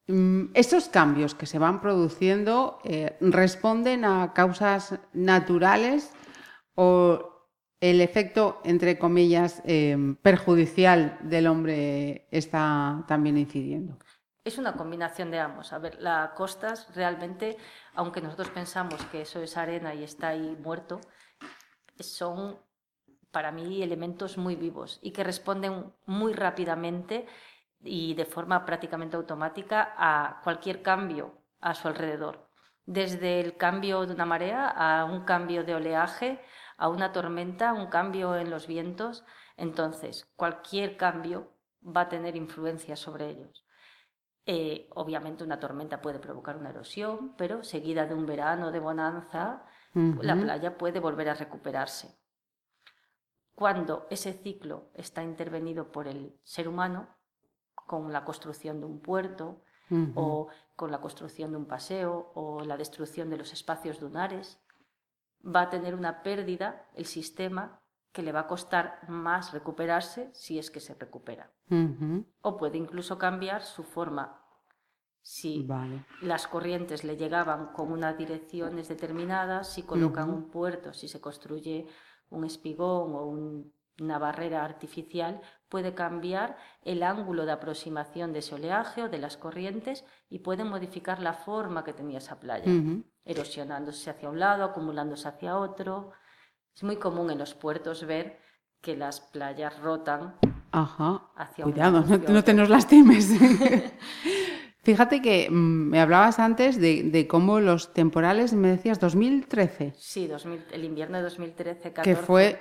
mm, 0.07 0.51
¿estos 0.53 0.91
cambios 0.91 1.35
que 1.35 1.47
se 1.47 1.59
van 1.59 1.81
produciendo 1.81 2.79
eh, 2.85 3.17
responden 3.21 4.05
a 4.05 4.35
causas 4.35 4.99
naturales 5.15 6.13
o 6.75 7.49
el 7.81 8.03
efecto, 8.03 8.61
entre 8.65 8.99
comillas, 8.99 9.63
em, 9.65 10.15
perjudicial 10.17 11.19
del 11.23 11.47
hombre 11.47 12.29
está 12.31 13.05
también 13.09 13.39
incidiendo? 13.39 13.99
Es 14.47 14.59
una 14.59 14.77
combinación 14.77 15.33
de 15.33 15.41
ambos. 15.41 15.73
A 15.73 15.79
ver, 15.79 16.01
la 16.01 16.33
costas 16.37 16.95
realmente, 16.95 17.57
aunque 17.97 18.21
nosotros 18.21 18.49
pensamos 18.51 19.05
que 19.07 19.23
eso 19.23 19.41
es 19.41 19.57
arena 19.57 19.93
y 19.93 20.05
está 20.05 20.29
ahí 20.29 20.57
muerto, 20.63 21.01
son 21.99 22.57
para 23.33 23.51
mí 23.51 23.83
elementos 23.83 24.39
muy 24.39 24.55
vivos 24.55 25.01
y 25.03 25.11
que 25.11 25.25
responden 25.25 25.93
muy 26.07 26.33
rápidamente 26.33 27.27
y 27.83 28.15
de 28.15 28.25
forma 28.25 28.65
prácticamente 28.65 29.17
automática 29.17 29.97
a 29.99 30.41
cualquier 30.45 30.81
cambio 30.81 31.43
a 31.61 31.75
su 31.75 31.89
alrededor. 31.89 32.49
Desde 32.85 33.41
el 33.41 33.57
cambio 33.57 34.07
de 34.07 34.15
una 34.15 34.27
marea 34.27 34.69
a 34.69 35.07
un 35.07 35.25
cambio 35.25 35.65
de 35.65 35.75
oleaje, 35.75 36.41
a 36.77 36.89
una 36.89 37.11
tormenta, 37.11 37.73
un 37.73 37.89
cambio 37.89 38.37
en 38.37 38.51
los 38.51 38.69
vientos. 38.69 39.25
Entonces, 39.57 40.33
cualquier 40.37 40.97
cambio 40.97 41.53
va 41.85 42.03
a 42.03 42.09
tener 42.09 42.37
influencia 42.37 42.95
sobre 42.95 43.31
ellos. 43.31 43.66
Eh, 44.49 44.89
obviamente 44.95 45.43
una 45.43 45.59
tormenta 45.59 46.01
puede 46.01 46.21
provocar 46.21 46.57
una 46.57 46.71
erosión, 46.71 47.35
pero 47.37 47.65
seguida 47.65 48.07
de 48.07 48.15
un 48.15 48.27
verano 48.27 48.71
de 48.71 48.79
bonanza, 48.79 49.67
la 49.93 50.37
playa 50.37 50.77
puede 50.77 51.01
volver 51.01 51.31
a 51.31 51.35
recuperarse. 51.35 52.19
Cuando 53.55 54.07
ese 54.11 54.35
ciclo 54.35 54.91
está 54.95 55.23
intervenido 55.23 55.91
por 55.91 56.07
el 56.07 56.39
ser 56.45 56.69
humano, 56.69 57.09
con 57.75 58.13
la 58.13 58.25
construcción 58.25 58.79
de 58.79 58.87
un 58.87 59.01
puerto, 59.01 59.63
o 60.15 60.49
con 60.77 60.91
la 60.91 61.01
construcción 61.01 61.51
de 61.51 61.57
un 61.57 61.67
paseo, 61.67 62.33
o 62.35 62.61
la 62.61 62.77
destrucción 62.77 63.31
de 63.31 63.39
los 63.39 63.53
espacios 63.53 63.99
dunares, 63.99 64.61
va 65.43 65.63
a 65.63 65.71
tener 65.71 65.95
una 65.95 66.23
pérdida 66.23 66.89
el 66.95 67.07
sistema 67.07 67.81
que 68.17 68.23
le 68.23 68.33
va 68.33 68.41
a 68.41 68.47
costar 68.47 68.99
más 69.09 69.53
recuperarse 69.53 70.31
si 70.33 70.59
es 70.59 70.71
que 70.71 70.81
se 70.81 70.95
recupera. 70.95 71.51
O 72.41 72.57
puede 72.57 72.79
incluso 72.79 73.19
cambiar 73.19 73.63
su 73.63 73.83
forma. 73.83 74.41
Si 75.21 75.69
las 76.23 76.47
corrientes 76.47 77.05
le 77.05 77.19
llegaban 77.19 77.75
con 77.75 77.93
unas 77.93 78.17
direcciones 78.17 78.89
determinadas, 78.89 79.71
si 79.71 79.83
colocan 79.83 80.31
un 80.31 80.49
puerto, 80.49 80.95
si 80.95 81.09
se 81.09 81.21
construye 81.21 81.87
un 82.31 82.47
espigón 82.47 83.15
o 83.15 83.27
una 84.01 84.19
barrera 84.19 84.65
artificial, 84.65 85.43
puede 85.69 85.93
cambiar 85.93 86.57
el 86.83 87.03
ángulo 87.03 87.45
de 87.45 87.53
aproximación 87.53 88.33
de 88.33 88.39
ese 88.39 88.55
oleaje 88.55 89.03
o 89.03 89.11
de 89.11 89.19
las 89.19 89.37
corrientes 89.37 90.07
y 90.31 90.39
puede 90.39 90.65
modificar 90.65 91.21
la 91.21 91.35
forma 91.35 91.85
que 91.85 91.93
tenía 91.93 92.19
esa 92.19 92.41
playa 92.41 92.73
erosionándose 93.27 94.09
hacia 94.09 94.31
un 94.31 94.39
lado, 94.39 94.65
acumulándose 94.65 95.29
hacia 95.29 95.59
otro. 95.59 96.13
Es 96.77 96.83
muy 96.83 96.97
común 96.97 97.31
en 97.31 97.39
los 97.39 97.55
puertos 97.55 98.07
ver 98.07 98.39
que 98.83 98.97
las 98.97 99.21
playas 99.21 99.81
rotan 99.81 100.35
Ajá. 100.73 101.23
hacia 101.35 101.65
Cuidado, 101.65 102.05
no, 102.07 102.19
no 102.19 102.45
te 102.45 102.53
nos 102.53 102.69
lastimes. 102.69 103.31
Fíjate 104.83 105.23
que 105.23 105.49
mm, 105.51 105.55
me 105.89 106.01
hablabas 106.01 106.39
antes 106.39 106.79
de, 106.79 107.27
cómo 107.31 107.61
los 107.61 107.95
temporales, 107.95 108.53
me 108.53 108.69
decías 108.69 109.01
2013. 109.01 109.95
Sí, 109.97 110.31
el 110.71 110.85
invierno 110.85 111.17
de 111.17 111.23
2013, 111.25 111.95
14. 111.95 112.03
Que 112.03 112.15
fue, 112.15 112.61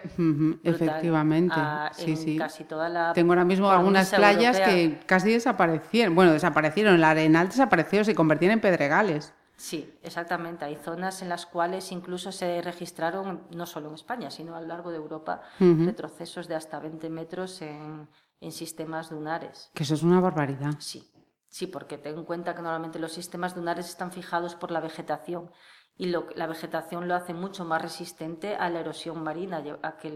efectivamente. 0.64 1.54
Ah, 1.58 1.92
sí, 1.94 2.16
sí. 2.16 2.38
Casi 2.38 2.64
toda 2.64 2.88
la. 2.88 3.12
Tengo 3.12 3.34
ahora 3.34 3.44
mismo 3.44 3.70
algunas 3.70 4.12
playas 4.14 4.62
que 4.62 4.98
casi 5.06 5.34
desaparecieron. 5.34 6.16
Bueno, 6.16 6.32
desaparecieron. 6.32 6.96
El 6.96 7.04
arenal 7.04 7.50
desapareció, 7.50 8.06
se 8.06 8.16
convirtieron 8.16 8.54
en 8.54 8.62
pedregales. 8.62 9.34
Sí, 9.58 9.98
exactamente. 10.04 10.66
Hay 10.66 10.76
zonas 10.76 11.22
en 11.22 11.30
las 11.30 11.46
cuales 11.46 11.92
incluso 11.92 12.32
se 12.32 12.62
registraron, 12.62 13.44
no 13.52 13.66
solo 13.66 13.90
en 13.90 13.96
España, 13.96 14.30
sino 14.30 14.56
a 14.56 14.62
lo 14.62 14.68
largo 14.68 14.92
de 14.92 14.98
Europa, 14.98 15.42
retrocesos 15.60 16.48
de 16.48 16.56
hasta 16.56 16.80
20 16.80 17.10
metros 17.10 17.62
en, 17.62 18.08
sistemas 18.52 19.10
dunares. 19.10 19.72
Que 19.74 19.84
eso 19.84 19.96
es 19.96 20.04
una 20.04 20.20
barbaridad. 20.20 20.76
Sí, 20.78 21.12
sí, 21.48 21.66
porque 21.66 21.98
ten 21.98 22.18
en 22.18 22.26
cuenta 22.26 22.54
que 22.54 22.62
normalmente 22.62 23.00
los 23.00 23.12
sistemas 23.12 23.56
dunares 23.56 23.90
están 23.90 24.12
fijados 24.12 24.54
por 24.56 24.70
la 24.70 24.82
vegetación 24.82 25.50
y 25.98 26.08
la 26.08 26.48
vegetación 26.48 27.08
lo 27.08 27.16
hace 27.16 27.34
mucho 27.34 27.66
más 27.66 27.82
resistente 27.82 28.56
a 28.56 28.70
la 28.70 28.82
erosión 28.82 29.24
marina, 29.24 29.64
a 29.82 29.98
que 29.98 30.12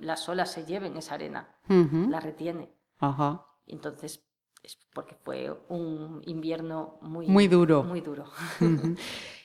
las 0.00 0.28
olas 0.28 0.50
se 0.52 0.64
lleven 0.64 0.96
esa 0.96 1.16
arena, 1.16 1.48
la 1.68 2.20
retiene. 2.20 2.72
Ajá. 3.00 3.44
Entonces, 3.66 4.24
porque 4.92 5.14
fue 5.14 5.50
un 5.68 6.22
invierno 6.26 6.98
muy, 7.02 7.26
muy 7.26 7.48
duro. 7.48 7.82
Muy 7.82 8.00
duro. 8.00 8.24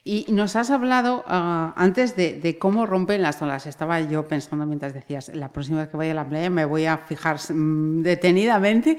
Y 0.04 0.26
nos 0.30 0.56
has 0.56 0.72
hablado 0.72 1.24
ah, 1.28 1.74
antes 1.76 2.16
de, 2.16 2.58
cómo 2.58 2.86
rompen 2.86 3.22
las 3.22 3.42
olas. 3.42 3.68
Estaba 3.68 4.00
yo 4.00 4.28
pensando 4.28 4.66
mientras 4.66 4.94
decías, 4.94 5.30
la 5.36 5.52
próxima 5.52 5.80
vez 5.80 5.90
que 5.90 5.98
vaya 5.98 6.14
a 6.14 6.16
la 6.16 6.28
playa 6.28 6.50
me 6.50 6.66
voy 6.66 6.86
a 6.86 6.98
fijar 6.98 7.38
mm, 7.38 8.02
detenidamente 8.02 8.98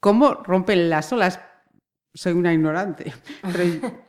cómo 0.00 0.34
rompen 0.34 0.90
las 0.90 1.12
olas. 1.12 1.38
Soy 2.14 2.32
una 2.32 2.52
ignorante. 2.52 3.12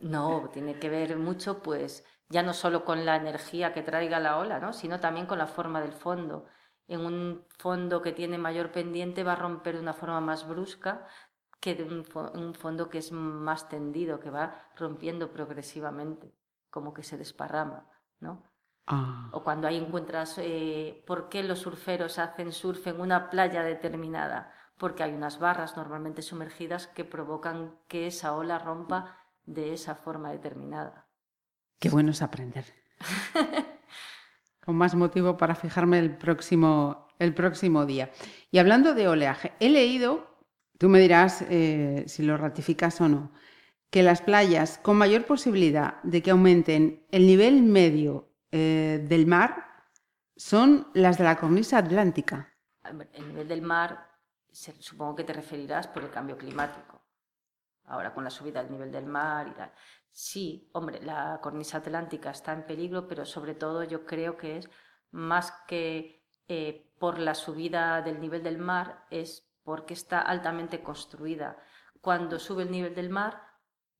no, 0.00 0.50
tiene 0.52 0.78
que 0.78 0.90
ver 0.90 1.16
mucho, 1.16 1.62
pues, 1.62 2.04
ya 2.28 2.42
no 2.42 2.52
solo 2.52 2.84
con 2.84 3.04
la 3.04 3.16
energía 3.16 3.72
que 3.72 3.82
traiga 3.82 4.20
la 4.20 4.36
ola, 4.36 4.60
¿no? 4.60 4.72
sino 4.72 5.00
también 5.00 5.26
con 5.26 5.38
la 5.38 5.46
forma 5.46 5.80
del 5.80 5.92
fondo 5.92 6.46
en 6.88 7.04
un 7.04 7.44
fondo 7.58 8.02
que 8.02 8.12
tiene 8.12 8.38
mayor 8.38 8.72
pendiente 8.72 9.24
va 9.24 9.32
a 9.32 9.36
romper 9.36 9.76
de 9.76 9.82
una 9.82 9.94
forma 9.94 10.20
más 10.20 10.48
brusca 10.48 11.06
que 11.60 11.74
de 11.74 11.84
un, 11.84 12.54
fondo 12.54 12.88
que 12.88 12.98
es 12.98 13.12
más 13.12 13.68
tendido, 13.68 14.18
que 14.18 14.30
va 14.30 14.70
rompiendo 14.76 15.30
progresivamente, 15.30 16.34
como 16.70 16.94
que 16.94 17.02
se 17.02 17.18
desparrama, 17.18 17.86
¿no? 18.18 18.42
Ah. 18.86 19.28
O 19.32 19.44
cuando 19.44 19.68
ahí 19.68 19.76
encuentras 19.76 20.38
eh, 20.38 21.04
por 21.06 21.28
qué 21.28 21.42
los 21.42 21.60
surferos 21.60 22.18
hacen 22.18 22.52
surf 22.52 22.86
en 22.86 23.00
una 23.00 23.28
playa 23.28 23.62
determinada, 23.62 24.52
porque 24.78 25.02
hay 25.02 25.12
unas 25.12 25.38
barras 25.38 25.76
normalmente 25.76 26.22
sumergidas 26.22 26.86
que 26.86 27.04
provocan 27.04 27.78
que 27.86 28.06
esa 28.06 28.34
ola 28.34 28.58
rompa 28.58 29.18
de 29.44 29.74
esa 29.74 29.94
forma 29.94 30.32
determinada. 30.32 31.06
Qué 31.78 31.90
bueno 31.90 32.10
es 32.12 32.22
aprender. 32.22 32.64
Con 34.70 34.76
más 34.76 34.94
motivo 34.94 35.36
para 35.36 35.56
fijarme 35.56 35.98
el 35.98 36.16
próximo, 36.16 37.08
el 37.18 37.34
próximo 37.34 37.86
día. 37.86 38.12
Y 38.52 38.58
hablando 38.58 38.94
de 38.94 39.08
oleaje, 39.08 39.50
he 39.58 39.68
leído, 39.68 40.28
tú 40.78 40.88
me 40.88 41.00
dirás 41.00 41.44
eh, 41.50 42.04
si 42.06 42.22
lo 42.22 42.36
ratificas 42.36 43.00
o 43.00 43.08
no, 43.08 43.32
que 43.90 44.04
las 44.04 44.22
playas 44.22 44.78
con 44.78 44.96
mayor 44.96 45.24
posibilidad 45.24 46.00
de 46.04 46.22
que 46.22 46.30
aumenten 46.30 47.04
el 47.10 47.26
nivel 47.26 47.62
medio 47.62 48.28
eh, 48.52 49.04
del 49.08 49.26
mar 49.26 49.66
son 50.36 50.86
las 50.94 51.18
de 51.18 51.24
la 51.24 51.34
cornisa 51.34 51.78
atlántica. 51.78 52.54
El 52.84 53.26
nivel 53.26 53.48
del 53.48 53.62
mar, 53.62 54.06
supongo 54.52 55.16
que 55.16 55.24
te 55.24 55.32
referirás 55.32 55.88
por 55.88 56.04
el 56.04 56.10
cambio 56.10 56.38
climático. 56.38 56.99
Ahora 57.90 58.14
con 58.14 58.24
la 58.24 58.30
subida 58.30 58.62
del 58.62 58.72
nivel 58.72 58.92
del 58.92 59.06
mar 59.06 59.48
y 59.48 59.52
tal. 59.52 59.72
Sí, 60.12 60.70
hombre, 60.72 61.02
la 61.02 61.40
cornisa 61.42 61.78
atlántica 61.78 62.30
está 62.30 62.52
en 62.52 62.64
peligro, 62.64 63.06
pero 63.08 63.24
sobre 63.24 63.54
todo 63.54 63.84
yo 63.84 64.06
creo 64.06 64.36
que 64.36 64.58
es 64.58 64.70
más 65.10 65.52
que 65.66 66.24
eh, 66.48 66.92
por 66.98 67.18
la 67.18 67.34
subida 67.34 68.02
del 68.02 68.20
nivel 68.20 68.42
del 68.42 68.58
mar, 68.58 69.06
es 69.10 69.48
porque 69.62 69.94
está 69.94 70.20
altamente 70.20 70.82
construida. 70.82 71.56
Cuando 72.00 72.38
sube 72.38 72.64
el 72.64 72.70
nivel 72.70 72.94
del 72.94 73.10
mar, 73.10 73.42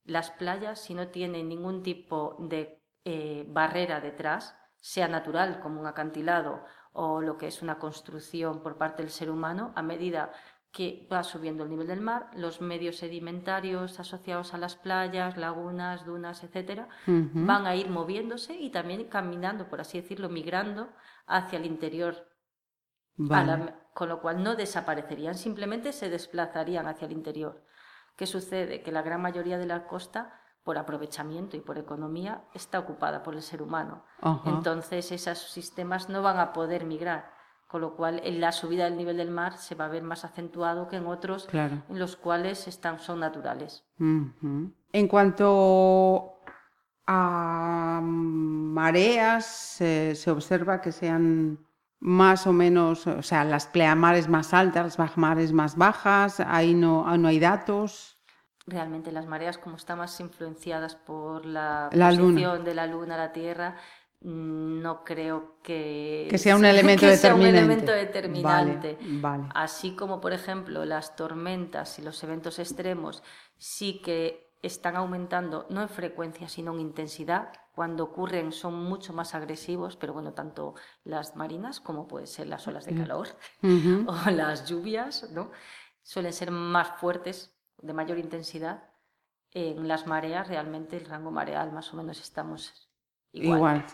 las 0.05 0.31
playas, 0.31 0.81
si 0.81 0.95
no 0.95 1.09
tienen 1.09 1.49
ningún 1.49 1.83
tipo 1.83 2.37
de 2.39 2.83
eh, 3.05 3.45
barrera 3.49 4.01
detrás, 4.01 4.57
sea 4.77 5.09
natural 5.09 5.61
como 5.61 5.81
un 5.81 5.87
acantilado 5.87 6.65
o 6.93 7.21
lo 7.21 7.37
que 7.37 7.47
es 7.47 7.63
una 7.63 7.79
construcción 7.79 8.63
por 8.63 8.79
parte 8.79 9.03
del 9.03 9.11
ser 9.11 9.31
humano, 9.31 9.73
a 9.77 9.83
medida 9.83 10.33
que 10.73 11.09
va 11.13 11.25
subiendo 11.25 11.65
el 11.65 11.71
nivel 11.71 11.89
del 11.89 12.01
mar, 12.01 12.31
los 12.35 12.61
medios 12.61 12.97
sedimentarios 12.97 13.99
asociados 13.99 14.55
a 14.55 14.59
las 14.59 14.77
playas, 14.77 15.37
lagunas, 15.37 16.05
dunas, 16.07 16.45
etcétera, 16.45 16.89
van 17.07 17.67
a 17.67 17.75
ir 17.75 17.91
moviéndose 17.91 18.55
y 18.55 18.71
también 18.71 19.09
caminando, 19.09 19.69
por 19.69 19.81
así 19.81 20.01
decirlo, 20.01 20.29
migrando 20.29 20.91
hacia 21.27 21.59
el 21.59 21.67
interior. 21.67 22.29
con 23.95 24.09
lo 24.09 24.21
cual 24.21 24.43
no 24.43 24.55
desaparecerían, 24.55 25.35
simplemente 25.35 25.93
se 25.93 26.09
desplazarían 26.09 26.87
hacia 26.87 27.07
el 27.07 27.13
interior. 27.13 27.65
¿Qué 28.17 28.27
sucede? 28.27 28.83
Que 28.83 28.93
la 28.93 29.03
gran 29.03 29.21
mayoría 29.21 29.59
de 29.59 29.67
la 29.67 29.87
costa, 29.87 30.41
por 30.63 30.79
aprovechamiento 30.79 31.57
y 31.57 31.61
por 31.61 31.79
economía, 31.79 32.45
está 32.55 32.79
ocupada 32.79 33.23
por 33.23 33.35
el 33.35 33.43
ser 33.43 33.61
humano. 33.61 34.05
Entonces, 34.45 35.11
esos 35.11 35.39
sistemas 35.39 36.09
no 36.09 36.23
van 36.23 36.39
a 36.39 36.53
poder 36.53 36.85
migrar 36.85 37.40
con 37.71 37.83
lo 37.83 37.95
cual 37.95 38.21
en 38.25 38.41
la 38.41 38.51
subida 38.51 38.85
del 38.85 38.97
nivel 38.97 39.17
del 39.17 39.31
mar 39.31 39.57
se 39.57 39.77
va 39.77 39.85
a 39.85 39.89
ver 39.89 40.03
más 40.03 40.25
acentuado 40.25 40.89
que 40.89 40.97
en 40.97 41.07
otros 41.07 41.49
en 41.53 41.83
los 41.89 42.17
cuales 42.17 42.67
están, 42.67 42.99
son 42.99 43.21
naturales. 43.21 43.85
En 43.99 45.09
cuanto 45.09 46.41
a 47.07 48.01
mareas, 48.03 49.47
se 49.47 50.31
observa 50.31 50.81
que 50.81 50.91
se 50.91 51.09
han 51.09 51.59
más 52.01 52.47
o 52.49 52.53
menos, 52.53 53.07
o 53.07 53.23
sea, 53.23 53.45
las 53.45 53.67
pleamares 53.67 54.27
más 54.29 54.53
altas, 54.53 54.85
las 54.85 54.97
bajamares 54.97 55.53
más 55.53 55.77
bajas, 55.77 56.41
ahí 56.41 56.75
no, 56.75 57.17
no 57.19 57.29
hay 57.29 57.39
datos. 57.39 58.19
Realmente 58.67 59.13
las 59.13 59.27
mareas, 59.27 59.59
como 59.59 59.77
están 59.77 59.99
más 59.99 60.19
influenciadas 60.19 60.97
por 60.97 61.45
la, 61.45 61.89
posición 61.93 62.65
de 62.65 62.75
la 62.75 62.87
luna 62.87 63.15
a 63.15 63.19
la 63.19 63.33
Tierra, 63.33 63.77
no 64.23 65.03
creo 65.03 65.57
que, 65.63 66.29
que 66.31 66.39
sea 66.39 66.57
un 66.57 66.65
elemento 66.67 67.07
determinante. 67.07 67.49
un 67.51 67.57
elemento 67.57 67.93
determinante. 67.93 68.99
Así 69.55 69.97
como, 69.97 70.21
por 70.21 70.33
ejemplo, 70.33 70.85
las 70.85 71.17
tormentas 71.17 71.99
y 71.99 72.03
los 72.03 72.23
eventos 72.23 72.59
extremos 72.59 73.23
sí 73.57 74.01
que 74.03 74.51
están 74.63 74.97
aumentando, 74.97 75.67
no 75.71 75.81
en 75.81 75.89
frecuencia, 75.89 76.49
sino 76.49 76.75
en 76.75 76.81
intensidad. 76.81 77.53
Cuando 77.75 78.05
ocurren 78.05 78.53
son 78.53 78.75
mucho 78.75 79.15
más 79.15 79.35
agresivos, 79.35 79.97
pero 79.97 80.13
bueno, 80.13 80.35
tanto 80.35 80.75
las 81.03 81.35
marinas 81.35 81.81
como 81.81 82.07
pueden 82.07 82.27
ser 82.27 82.47
las 82.47 82.67
olas 82.69 82.85
de 82.85 82.95
calor 82.95 83.29
o 84.07 84.31
las 84.31 84.69
lluvias, 84.69 85.31
¿no? 85.31 85.51
Suelen 86.03 86.33
ser 86.33 86.51
más 86.51 87.01
fuertes, 87.01 87.57
de 87.79 87.95
mayor 87.95 88.19
intensidad. 88.19 88.85
En 89.53 89.89
las 89.89 90.07
mareas, 90.07 90.49
realmente 90.49 90.99
el 90.99 91.07
rango 91.07 91.31
mareal 91.31 91.73
más 91.73 91.93
o 91.95 91.97
menos 91.97 92.21
estamos 92.21 92.90
igual. 93.33 93.85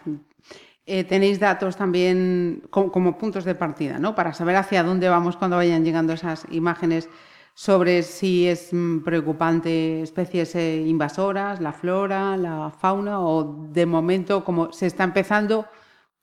Eh, 0.86 1.04
tenéis 1.04 1.40
datos 1.40 1.76
también 1.76 2.62
como, 2.70 2.92
como, 2.92 3.18
puntos 3.18 3.44
de 3.44 3.54
partida, 3.54 3.98
¿no? 3.98 4.14
Para 4.14 4.32
saber 4.32 4.56
hacia 4.56 4.84
dónde 4.84 5.08
vamos 5.08 5.36
cuando 5.36 5.56
vayan 5.56 5.84
llegando 5.84 6.12
esas 6.12 6.46
imágenes 6.50 7.08
sobre 7.54 8.02
si 8.02 8.46
es 8.46 8.68
mm, 8.72 9.00
preocupante 9.00 10.02
especies 10.02 10.54
eh, 10.54 10.84
invasoras, 10.86 11.60
la 11.60 11.72
flora, 11.72 12.36
la 12.36 12.70
fauna, 12.70 13.20
o 13.20 13.66
de 13.72 13.86
momento, 13.86 14.44
como 14.44 14.72
se 14.72 14.86
está 14.86 15.04
empezando, 15.04 15.66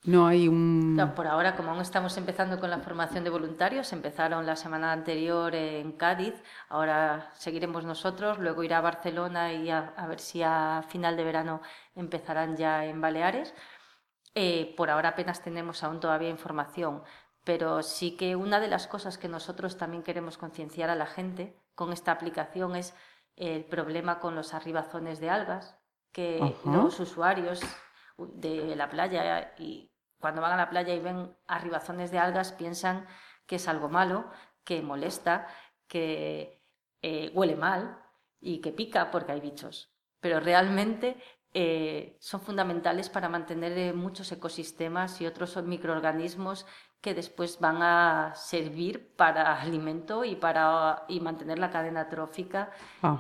no 0.06 0.28
hay 0.28 0.48
un... 0.48 1.00
por 1.16 1.28
ahora, 1.28 1.56
como 1.56 1.72
aún 1.72 1.82
estamos 1.82 2.18
empezando 2.18 2.60
con 2.60 2.70
la 2.70 2.80
formación 2.80 3.24
de 3.24 3.30
voluntarios, 3.30 3.94
empezaron 3.94 4.46
la 4.46 4.56
semana 4.56 4.92
anterior 4.92 5.56
en 5.56 5.94
Cádiz, 5.94 6.36
ahora 6.70 7.32
seguiremos 7.36 7.86
nosotros, 7.86 8.40
luego 8.40 8.64
irá 8.64 8.80
a 8.80 8.82
Barcelona 8.82 9.54
y 9.54 9.70
a, 9.70 9.94
ver 10.08 10.20
si 10.20 10.42
a 10.44 10.84
final 10.90 11.16
de 11.16 11.24
verano 11.24 11.62
empezarán 11.96 12.58
ya 12.58 12.86
en 12.86 13.02
Baleares. 13.02 13.54
Eh, 14.36 14.74
por 14.76 14.90
ahora 14.90 15.10
apenas 15.10 15.44
tenemos 15.44 15.84
aún 15.84 16.00
todavía 16.00 16.30
información 16.30 17.04
pero 17.44 17.84
sí 17.84 18.16
que 18.16 18.36
una 18.36 18.60
de 18.60 18.68
las 18.68 18.88
cosas 18.88 19.18
que 19.18 19.28
nosotros 19.28 19.78
también 19.78 20.04
queremos 20.04 20.38
concienciar 20.38 20.90
a 20.90 20.96
la 20.96 21.06
gente 21.06 21.60
con 21.76 21.92
esta 21.92 22.12
aplicación 22.12 22.76
es 22.76 22.96
el 23.36 23.66
problema 23.66 24.20
con 24.20 24.36
los 24.36 24.54
arribazones 24.54 25.20
de 25.20 25.30
algas, 25.30 25.78
que 26.12 26.56
los 26.66 27.00
usuarios 27.00 27.62
de 28.18 28.76
la 28.76 28.90
playa 28.90 29.54
y 29.58 29.92
cuando 30.24 30.40
van 30.40 30.54
a 30.54 30.56
la 30.56 30.70
playa 30.70 30.94
y 30.94 31.02
ven 31.02 31.36
arribazones 31.48 32.10
de 32.10 32.18
algas 32.18 32.54
piensan 32.54 33.06
que 33.46 33.58
es 33.58 33.68
algo 33.68 33.90
malo, 33.90 34.32
que 34.64 34.82
molesta, 34.82 35.48
que 35.86 36.64
eh, 37.02 37.30
huele 37.34 37.58
mal 37.58 38.02
y 38.40 38.62
que 38.62 38.72
pica 38.72 39.12
porque 39.12 39.34
hay 39.34 39.42
bichos. 39.42 39.94
Pero 40.22 40.40
realmente 40.40 41.18
eh, 41.54 42.16
son 42.22 42.40
fundamentales 42.40 43.10
para 43.10 43.28
mantener 43.28 43.78
eh, 43.78 43.92
muchos 43.92 44.32
ecosistemas 44.32 45.20
y 45.20 45.26
otros 45.26 45.62
microorganismos 45.62 46.66
que 47.02 47.14
después 47.14 47.60
van 47.60 47.82
a 47.82 48.32
servir 48.34 49.14
para 49.18 49.60
alimento 49.62 50.24
y 50.24 50.38
para 50.38 51.04
y 51.10 51.20
mantener 51.20 51.60
la 51.60 51.70
cadena 51.70 52.08
trófica 52.08 52.72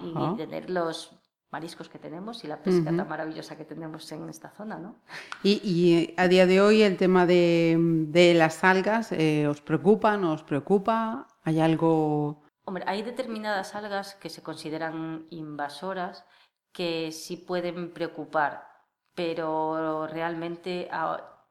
y 0.02 0.38
tener 0.38 0.70
los 0.70 1.20
mariscos 1.54 1.88
que 1.88 2.00
tenemos 2.00 2.44
y 2.44 2.48
la 2.48 2.58
pesca 2.58 2.86
tan 2.86 3.08
maravillosa 3.08 3.56
que 3.56 3.64
tenemos 3.64 4.12
en 4.12 4.28
esta 4.28 4.50
zona, 4.50 4.80
¿no? 4.80 4.96
Y, 5.44 6.12
a 6.18 6.28
día 6.28 6.48
de 6.48 6.60
hoy 6.60 6.82
el 6.82 6.98
tema 6.98 7.28
de, 7.28 8.34
las 8.36 8.64
algas, 8.64 9.12
eh, 9.12 9.48
¿os 9.48 9.62
preocupa, 9.62 10.18
no 10.18 10.34
os 10.34 10.44
preocupa? 10.44 11.28
¿Hay 11.44 11.60
algo...? 11.60 12.42
Hombre, 12.66 12.84
hay 12.88 13.04
determinadas 13.04 13.76
algas 13.76 14.16
que 14.16 14.30
se 14.30 14.42
consideran 14.42 15.28
invasoras 15.30 16.26
que 16.72 17.12
sí 17.12 17.38
pueden 17.38 17.94
preocupar, 17.94 18.68
pero 19.13 20.08
realmente 20.08 20.89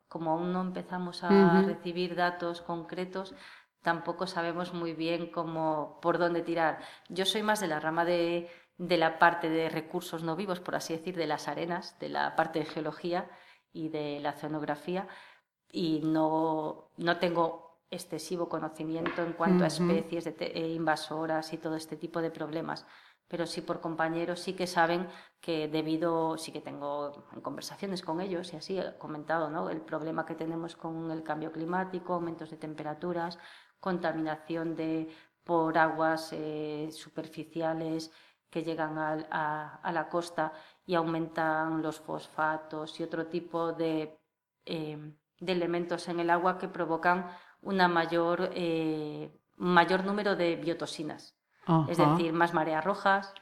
como 0.09 0.33
aún 0.33 0.53
no 0.53 0.63
empezamos 0.63 1.23
a 1.23 1.63
recibir 1.63 2.17
datos 2.17 2.61
concretos, 2.61 3.37
tampoco 3.83 4.27
sabemos 4.27 4.75
muy 4.75 4.95
bien 4.95 5.31
cómo, 5.31 6.01
por 6.03 6.19
dónde 6.19 6.43
tirar. 6.43 6.81
Yo 7.09 7.25
soy 7.25 7.43
más 7.43 7.61
de 7.61 7.69
la 7.69 7.79
rama 7.79 8.05
de, 8.05 8.49
de 8.83 8.97
la 8.97 9.19
parte 9.19 9.49
de 9.49 9.69
recursos 9.69 10.23
no 10.23 10.35
vivos, 10.37 10.61
por 10.61 10.75
así 10.75 10.97
decir, 10.97 11.17
de 11.17 11.27
las 11.27 11.49
arenas, 11.49 11.99
de 11.99 12.09
la 12.09 12.35
parte 12.35 12.59
de 12.59 12.65
geología 12.65 13.31
y 13.73 13.89
de 13.89 14.21
la 14.21 14.31
oceanografía, 14.31 15.09
y 15.71 16.01
no, 16.05 16.91
no 16.97 17.19
tengo 17.19 17.81
excesivo 17.91 18.49
conocimiento 18.49 19.23
en 19.23 19.35
cuanto 19.35 19.65
a 19.65 19.69
especies 19.69 20.25
de 20.25 20.35
eh, 20.39 20.69
invasoras 20.69 21.53
y 21.53 21.59
todo 21.59 21.77
este 21.77 21.97
tipo 21.97 22.21
de 22.21 22.31
problemas 22.31 22.87
pero 23.33 23.47
sí 23.47 23.63
por 23.63 23.81
compañeros 23.81 24.41
sí 24.41 24.53
que 24.53 24.67
saben 24.67 25.07
que 25.41 25.67
debido, 25.67 26.37
sí 26.37 26.53
que 26.53 26.61
tengo 26.61 27.25
en 27.33 27.41
conversaciones 27.41 28.03
con 28.03 28.21
ellos 28.21 28.53
y 28.53 28.57
así 28.57 28.79
he 28.79 28.99
comentado 28.99 29.49
¿no? 29.49 29.71
el 29.71 29.81
problema 29.81 30.27
que 30.27 30.35
tenemos 30.35 30.77
con 30.77 31.11
el 31.11 31.23
cambio 31.23 31.51
climático, 31.51 32.13
aumentos 32.13 32.51
de 32.51 32.59
temperaturas, 32.59 33.39
contaminación 33.81 34.77
de, 34.77 35.09
por 35.45 35.79
aguas 35.79 36.29
eh, 36.35 36.91
superficiales 36.93 38.13
que 38.53 38.63
llegan 38.63 38.99
a, 38.99 39.91
la 39.93 40.09
costa 40.09 40.53
y 40.87 40.95
aumentan 40.95 41.83
los 41.83 41.99
fosfatos 41.99 43.01
y 43.01 43.03
otro 43.03 43.27
tipo 43.27 43.73
de, 43.73 44.21
eh, 44.67 44.99
de 45.41 45.53
elementos 45.53 46.07
en 46.09 46.21
el 46.21 46.31
agua 46.31 46.59
que 46.59 46.69
provocan 46.69 47.27
una 47.63 47.89
mayor, 47.89 48.51
eh, 48.55 49.35
mayor 49.57 50.05
número 50.05 50.37
de 50.37 50.57
biotoxinas 50.57 51.35
es 51.89 51.99
decir, 51.99 52.33
más 52.33 52.53
mareas 52.55 52.85
rojas 52.85 53.33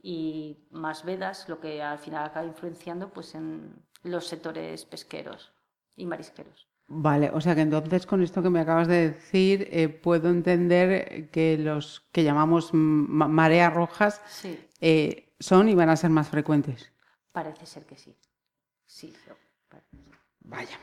y 0.00 0.66
más 0.70 1.04
vedas, 1.04 1.48
lo 1.48 1.60
que 1.60 1.82
al 1.82 1.98
final 1.98 2.26
acaba 2.26 2.46
influenciando 2.46 3.10
pues, 3.10 3.34
en 3.34 3.84
los 4.02 4.26
sectores 4.26 4.84
pesqueros 4.84 5.52
y 5.96 6.06
marisqueros. 6.06 6.68
Vale, 6.90 7.30
o 7.34 7.40
sea 7.40 7.54
que 7.54 7.60
entonces 7.60 8.06
con 8.06 8.22
esto 8.22 8.42
que 8.42 8.48
me 8.48 8.60
acabas 8.60 8.88
de 8.88 9.10
decir 9.10 9.68
eh, 9.70 9.90
puedo 9.90 10.30
entender 10.30 11.28
que 11.30 11.58
los 11.58 12.08
que 12.12 12.24
llamamos 12.24 12.70
mareas 12.72 13.74
rojas 13.74 14.22
eh, 14.80 15.34
son 15.38 15.68
y 15.68 15.74
van 15.74 15.90
a 15.90 15.96
ser 15.96 16.08
más 16.08 16.28
frecuentes. 16.28 16.90
Parece 17.30 17.66
ser 17.66 17.84
que 17.84 17.96
sí. 17.96 18.16
Sí, 18.86 19.12
Vaya, 20.40 20.78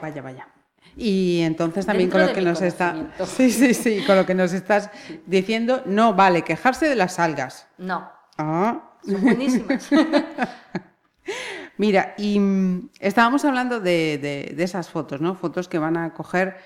vaya, 0.00 0.22
vaya. 0.22 0.48
Y 0.96 1.42
entonces 1.42 1.84
también 1.84 2.08
con 2.08 2.26
lo 2.26 2.32
que 2.32 2.40
nos 2.40 2.62
está 2.62 3.12
sí, 3.26 3.50
sí, 3.50 3.74
sí, 3.74 4.02
con 4.06 4.16
lo 4.16 4.24
que 4.24 4.34
nos 4.34 4.54
estás 4.54 4.90
diciendo, 5.26 5.82
no 5.84 6.14
vale 6.14 6.42
quejarse 6.42 6.88
de 6.88 6.96
las 6.96 7.18
algas. 7.18 7.68
No. 7.76 8.10
Ah. 8.38 8.96
Son 9.04 9.20
buenísimas. 9.20 9.90
Mira, 11.78 12.14
y 12.16 12.38
mm, 12.38 12.90
estábamos 13.00 13.44
hablando 13.44 13.80
de, 13.80 14.54
esas 14.58 14.88
fotos, 14.88 15.20
¿no? 15.20 15.34
Fotos 15.34 15.68
que 15.68 15.78
van 15.78 15.96
a 15.96 16.14
coger, 16.14 16.56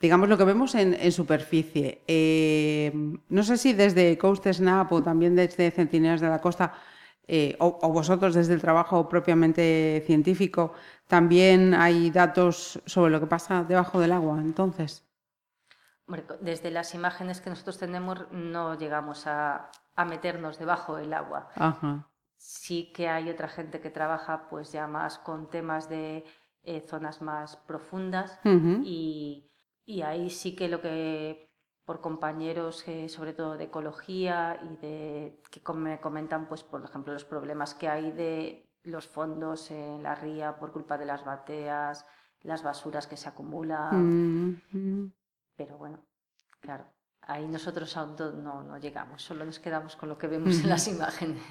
digamos, 0.00 0.28
lo 0.28 0.36
que 0.36 0.44
vemos 0.44 0.74
en, 0.74 1.12
superficie. 1.12 2.02
Eh, 2.06 2.92
no 3.28 3.42
sé 3.42 3.56
si 3.56 3.72
desde 3.72 4.18
Coast 4.18 4.46
Snap 4.46 4.92
o 4.92 5.02
también 5.02 5.36
desde 5.36 5.70
Centinelas 5.70 6.20
de 6.20 6.28
la 6.28 6.40
Costa, 6.40 6.74
eh, 7.28 7.56
o, 7.58 7.92
vosotros 7.92 8.34
desde 8.34 8.54
el 8.54 8.60
trabajo 8.60 9.08
propiamente 9.08 10.02
científico, 10.06 10.74
también 11.08 11.74
hay 11.74 12.10
datos 12.10 12.80
sobre 12.86 13.10
lo 13.10 13.20
que 13.20 13.26
pasa 13.26 13.64
debajo 13.64 14.00
del 14.00 14.12
agua, 14.12 14.40
entonces. 14.40 15.04
Desde 16.40 16.70
las 16.70 16.94
imágenes 16.94 17.40
que 17.40 17.50
nosotros 17.50 17.78
tenemos 17.78 18.30
no 18.30 18.78
llegamos 18.78 19.26
a, 19.26 19.70
meternos 20.08 20.58
debajo 20.58 20.96
del 20.96 21.12
agua. 21.12 21.48
Sí 22.36 22.92
que 22.92 23.08
hay 23.08 23.30
otra 23.30 23.48
gente 23.48 23.80
que 23.80 23.90
trabaja 23.90 24.48
pues 24.48 24.72
ya 24.72 24.86
más 24.86 25.18
con 25.18 25.50
temas 25.50 25.88
de 25.88 26.24
eh, 26.62 26.80
zonas 26.80 27.22
más 27.22 27.56
profundas 27.56 28.40
y, 28.44 29.50
ahí 30.04 30.30
sí 30.30 30.56
que 30.56 30.68
lo 30.68 30.80
que 30.80 31.48
por 31.84 32.00
compañeros 32.00 32.86
eh, 32.88 33.08
sobre 33.08 33.32
todo 33.32 33.56
de 33.56 33.64
ecología 33.64 34.58
y 34.62 34.76
de 34.76 35.42
que 35.50 35.72
me 35.74 36.00
comentan 36.00 36.48
pues 36.48 36.64
por 36.64 36.82
ejemplo 36.82 37.12
los 37.12 37.24
problemas 37.24 37.74
que 37.74 37.88
hay 37.88 38.10
de 38.10 38.68
los 38.82 39.06
fondos 39.06 39.70
en 39.70 40.02
la 40.02 40.14
ría 40.14 40.56
por 40.56 40.72
culpa 40.72 40.98
de 40.98 41.06
las 41.06 41.24
bateas, 41.24 42.04
las 42.42 42.62
basuras 42.62 43.06
que 43.06 43.16
se 43.16 43.28
acumulan. 43.28 44.56
Mm, 44.72 45.12
Pero 45.56 45.78
bueno, 45.78 46.04
claro, 46.60 46.86
ahí 47.22 47.46
nosotros 47.48 47.96
aún 47.96 48.16
no, 48.42 48.62
no, 48.62 48.78
llegamos, 48.78 49.22
solo 49.22 49.44
nos 49.44 49.58
quedamos 49.58 49.96
con 49.96 50.08
lo 50.08 50.18
que 50.18 50.26
vemos 50.26 50.58
en 50.60 50.68
las 50.68 50.88
imágenes. 50.88 51.42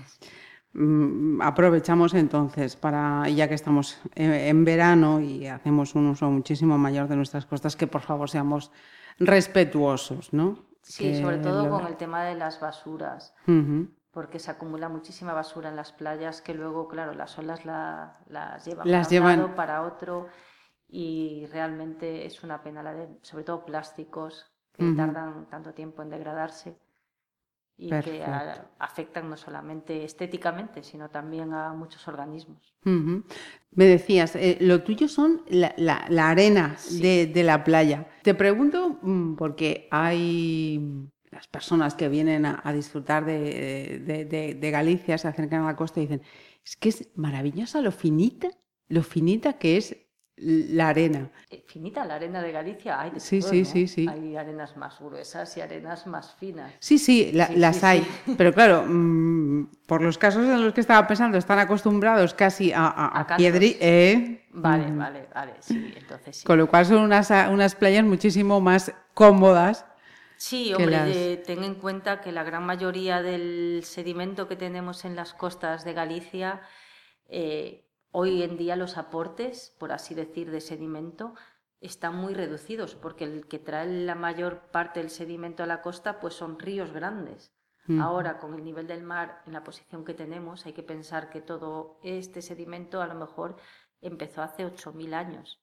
Mm, 0.78 1.42
aprovechamos 1.42 2.14
entonces 2.14 2.76
para, 2.76 3.30
ya 3.30 3.48
que 3.48 3.54
estamos 3.54 3.98
en 4.14 4.66
verano 4.66 5.22
y 5.22 5.48
hacemos 5.48 5.96
un 5.96 6.08
uso 6.08 6.30
muchísimo 6.30 6.78
mayor 6.78 7.08
de 7.08 7.16
nuestras 7.16 7.46
costas, 7.46 7.78
que 7.78 7.88
por 7.88 8.02
favor 8.02 8.30
seamos 8.30 8.72
respetuosos, 9.18 10.34
¿no? 10.34 10.66
Sí, 10.82 11.22
sobre 11.22 11.38
todo 11.38 11.70
con 11.70 11.88
el 11.88 11.96
tema 11.96 12.26
de 12.26 12.36
las 12.36 12.60
basuras 12.60 13.34
porque 14.12 14.40
se 14.40 14.52
acumula 14.52 14.88
muchísima 14.88 15.34
basura 15.34 15.70
en 15.70 15.76
las 15.78 15.92
playas 15.92 16.42
que 16.42 16.54
luego, 16.54 16.88
claro, 16.88 17.14
las 17.14 17.38
olas 17.38 17.66
las 17.66 18.66
llevan 18.66 18.90
las 18.90 19.08
para 19.08 19.20
un 19.20 19.40
lado, 19.40 19.56
para 19.56 19.82
otro 19.84 20.28
y 20.90 21.46
realmente 21.52 22.26
es 22.26 22.44
una 22.44 22.62
pena, 22.62 22.84
la 22.84 22.94
de, 22.94 23.10
sobre 23.22 23.46
todo 23.46 23.66
plásticos 23.66 24.46
que 24.74 24.94
tardan 24.94 25.48
tanto 25.50 25.74
tiempo 25.74 26.02
en 26.02 26.10
degradarse 26.10 26.78
y 27.78 27.90
que 27.90 28.24
afectan 28.80 29.30
no 29.30 29.36
solamente 29.36 30.06
estéticamente, 30.06 30.82
sino 30.84 31.10
también 31.10 31.54
a 31.54 31.74
muchos 31.74 32.08
organismos. 32.08 32.74
Me 32.84 33.86
decías, 33.86 34.36
eh, 34.36 34.58
lo 34.62 34.84
tuyo 34.84 35.08
son 35.08 35.42
la, 35.50 35.74
arena 36.30 36.78
de, 37.02 37.44
la 37.44 37.64
playa. 37.64 38.08
Te 38.24 38.34
pregunto, 38.34 39.00
mm, 39.02 39.36
porque 39.36 39.88
hay 39.92 41.10
las 41.32 41.48
personas 41.48 41.96
que 41.96 42.08
vienen 42.08 42.46
a, 42.46 42.74
disfrutar 42.74 43.26
de, 43.26 44.56
de, 44.60 44.72
Galicia, 44.72 45.18
se 45.18 45.28
acercan 45.28 45.64
a 45.64 45.68
la 45.68 45.76
costa 45.76 46.00
y 46.00 46.04
dicen, 46.04 46.22
es 46.64 46.78
que 46.78 46.90
es 46.90 47.10
maravillosa 47.16 47.82
lo 47.82 47.92
finita, 47.92 48.48
lo 48.88 49.04
finita 49.04 49.54
que 49.54 49.78
es 49.78 49.98
la 50.38 50.89
arena. 50.89 51.30
Eh, 51.50 51.63
finita, 51.65 52.06
la 52.06 52.15
arena 52.15 52.41
de 52.41 52.52
Galicia 52.52 53.00
hay 53.00 53.12
sí, 53.17 53.41
sí, 53.41 53.63
sí, 53.63 53.88
sí. 53.88 54.06
Hay 54.10 54.36
arenas 54.36 54.76
más 54.76 55.00
gruesas 55.00 55.56
y 55.56 55.62
arenas 55.62 56.08
más 56.08 56.36
finas. 56.36 56.74
Sí, 56.80 56.98
sí, 56.98 57.32
las 57.32 57.84
hay. 57.84 58.06
Pero 58.38 58.54
claro, 58.54 58.84
mm, 58.86 59.67
por 59.88 60.02
los 60.02 60.17
casos 60.17 60.43
en 60.43 60.63
los 60.63 60.74
que 60.74 60.82
estaba 60.82 61.08
pensando, 61.08 61.38
están 61.38 61.60
acostumbrados 61.60 62.34
casi 62.34 62.74
a, 62.74 62.88
a, 62.88 63.38
¿eh? 63.39 64.45
Vale, 64.52 64.88
mm. 64.88 64.98
vale, 64.98 65.28
vale, 65.34 65.54
sí, 65.60 65.93
entonces. 65.95 66.43
Con 66.43 66.58
lo 66.58 66.67
cual 66.67 66.86
son 66.86 66.98
unas, 66.98 67.32
unas 67.50 67.76
playas 67.76 68.04
muchísimo 68.04 68.60
más 68.60 68.93
cómodas. 69.13 69.86
Sí, 70.38 70.74
hombre, 70.74 71.38
ten 71.38 71.63
en 71.63 71.76
cuenta 71.76 72.19
que 72.19 72.34
la 72.34 72.43
gran 72.43 72.65
mayoría 72.65 73.21
del 73.21 73.84
sedimento 73.86 74.50
que 74.50 74.58
tenemos 74.58 75.06
en 75.06 75.15
las 75.15 75.34
costas 75.34 75.86
de 75.86 75.93
Galicia 75.93 76.62
eh, 77.30 77.85
Hoy 78.17 78.43
en 78.43 78.56
día 78.56 78.78
los 78.78 78.97
aportes, 78.97 79.75
por 79.78 79.91
así 79.91 80.15
decir, 80.15 80.49
de 80.49 80.62
sedimento 80.62 81.34
están 81.82 82.15
muy 82.15 82.34
reducidos 82.34 82.95
porque 82.95 83.25
el 83.25 83.45
que 83.45 83.60
trae 83.60 84.06
la 84.06 84.15
mayor 84.15 84.71
parte 84.71 85.01
del 85.01 85.10
sedimento 85.10 85.63
a 85.63 85.65
la 85.65 85.82
costa 85.82 86.21
pues 86.21 86.34
son 86.34 86.58
ríos 86.58 86.93
grandes. 86.93 87.51
Mm. 87.88 87.99
Ahora, 87.99 88.38
con 88.38 88.54
el 88.54 88.63
nivel 88.63 88.88
del 88.88 89.04
mar 89.04 89.41
en 89.45 89.51
la 89.51 89.65
posición 89.65 90.06
que 90.06 90.13
tenemos, 90.13 90.65
hay 90.65 90.71
que 90.71 90.82
pensar 90.82 91.30
que 91.30 91.41
todo 91.41 91.99
este 92.04 92.41
sedimento 92.41 93.01
a 93.01 93.08
lo 93.08 93.15
mejor 93.15 93.58
empezó 93.99 94.41
hace 94.43 94.65
8.000 94.65 95.13
años. 95.13 95.62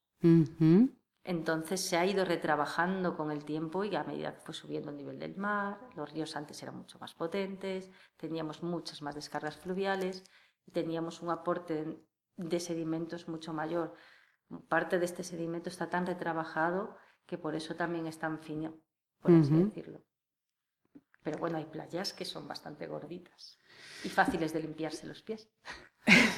Entonces 1.24 1.80
se 1.80 1.96
ha 1.96 2.04
ido 2.04 2.26
retrabajando 2.26 3.16
con 3.16 3.30
el 3.30 3.46
tiempo 3.46 3.82
y 3.84 3.96
a 3.96 4.04
medida 4.04 4.34
que 4.34 4.40
fue 4.42 4.52
subiendo 4.52 4.90
el 4.90 4.98
nivel 4.98 5.18
del 5.18 5.38
mar, 5.38 5.80
los 5.96 6.12
ríos 6.12 6.36
antes 6.36 6.62
eran 6.62 6.76
mucho 6.76 6.98
más 6.98 7.14
potentes, 7.14 7.90
teníamos 8.18 8.62
muchas 8.62 9.00
más 9.00 9.14
descargas 9.14 9.56
fluviales 9.56 10.22
teníamos 10.70 11.22
un 11.22 11.30
aporte 11.30 11.98
de 12.48 12.61
sedimentos 12.61 13.28
mucho 13.28 13.52
mayor. 13.52 13.94
Parte 14.68 14.98
de 14.98 15.05
este 15.05 15.24
sedimento 15.24 15.68
está 15.68 15.88
tan 15.88 16.07
retrabajado 16.07 16.96
que 17.26 17.38
por 17.38 17.55
eso 17.55 17.74
también 17.74 18.07
es 18.07 18.18
tan 18.18 18.40
fino, 18.40 18.78
por 19.20 19.33
así 19.33 19.55
decirlo. 19.55 20.02
Pero 21.22 21.38
bueno, 21.38 21.57
hay 21.59 21.66
playas 21.66 22.12
que 22.12 22.24
son 22.24 22.48
bastante 22.48 22.87
gorditas 22.87 23.59
y 24.05 24.09
fáciles 24.09 24.52
de 24.52 24.61
limpiarse 24.61 25.07
los 25.07 25.22
pies. 25.22 25.48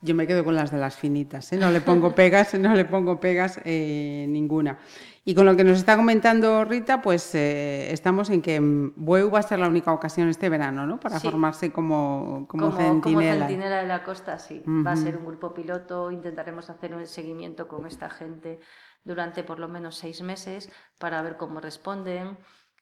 Yo 0.00 0.14
me 0.14 0.26
quedo 0.26 0.44
con 0.44 0.54
las 0.54 0.70
de 0.70 0.78
las 0.78 0.96
finitas, 0.96 1.52
¿eh? 1.52 1.56
no 1.56 1.70
le 1.70 1.80
pongo 1.80 2.14
pegas, 2.14 2.54
no 2.54 2.74
le 2.74 2.84
pongo 2.84 3.20
pegas 3.20 3.60
eh, 3.64 4.26
ninguna. 4.28 4.78
Y 5.24 5.34
con 5.34 5.44
lo 5.44 5.56
que 5.56 5.64
nos 5.64 5.78
está 5.78 5.96
comentando 5.96 6.64
Rita, 6.64 7.02
pues 7.02 7.34
eh, 7.34 7.92
estamos 7.92 8.30
en 8.30 8.40
que 8.40 8.60
Bueu 8.60 9.30
va 9.30 9.40
a 9.40 9.42
ser 9.42 9.58
la 9.58 9.68
única 9.68 9.92
ocasión 9.92 10.28
este 10.28 10.48
verano, 10.48 10.86
¿no? 10.86 10.98
Para 10.98 11.20
formarse 11.20 11.70
como, 11.70 12.46
como, 12.48 12.72
centinela. 12.72 13.34
Como 13.34 13.46
centinela 13.46 13.76
de 13.82 13.86
la 13.86 14.02
costa, 14.04 14.38
sí. 14.38 14.62
Va 14.66 14.92
a 14.92 14.96
ser 14.96 15.18
un 15.18 15.26
grupo 15.26 15.52
piloto, 15.52 16.10
intentaremos 16.10 16.70
hacer 16.70 16.94
un 16.94 17.06
seguimiento 17.06 17.68
con 17.68 17.86
esta 17.86 18.08
gente 18.08 18.60
durante 19.04 19.42
por 19.42 19.58
lo 19.58 19.68
menos 19.68 19.96
seis 19.96 20.22
meses 20.22 20.70
para 20.98 21.20
ver 21.20 21.36
cómo 21.36 21.60
responden 21.60 22.38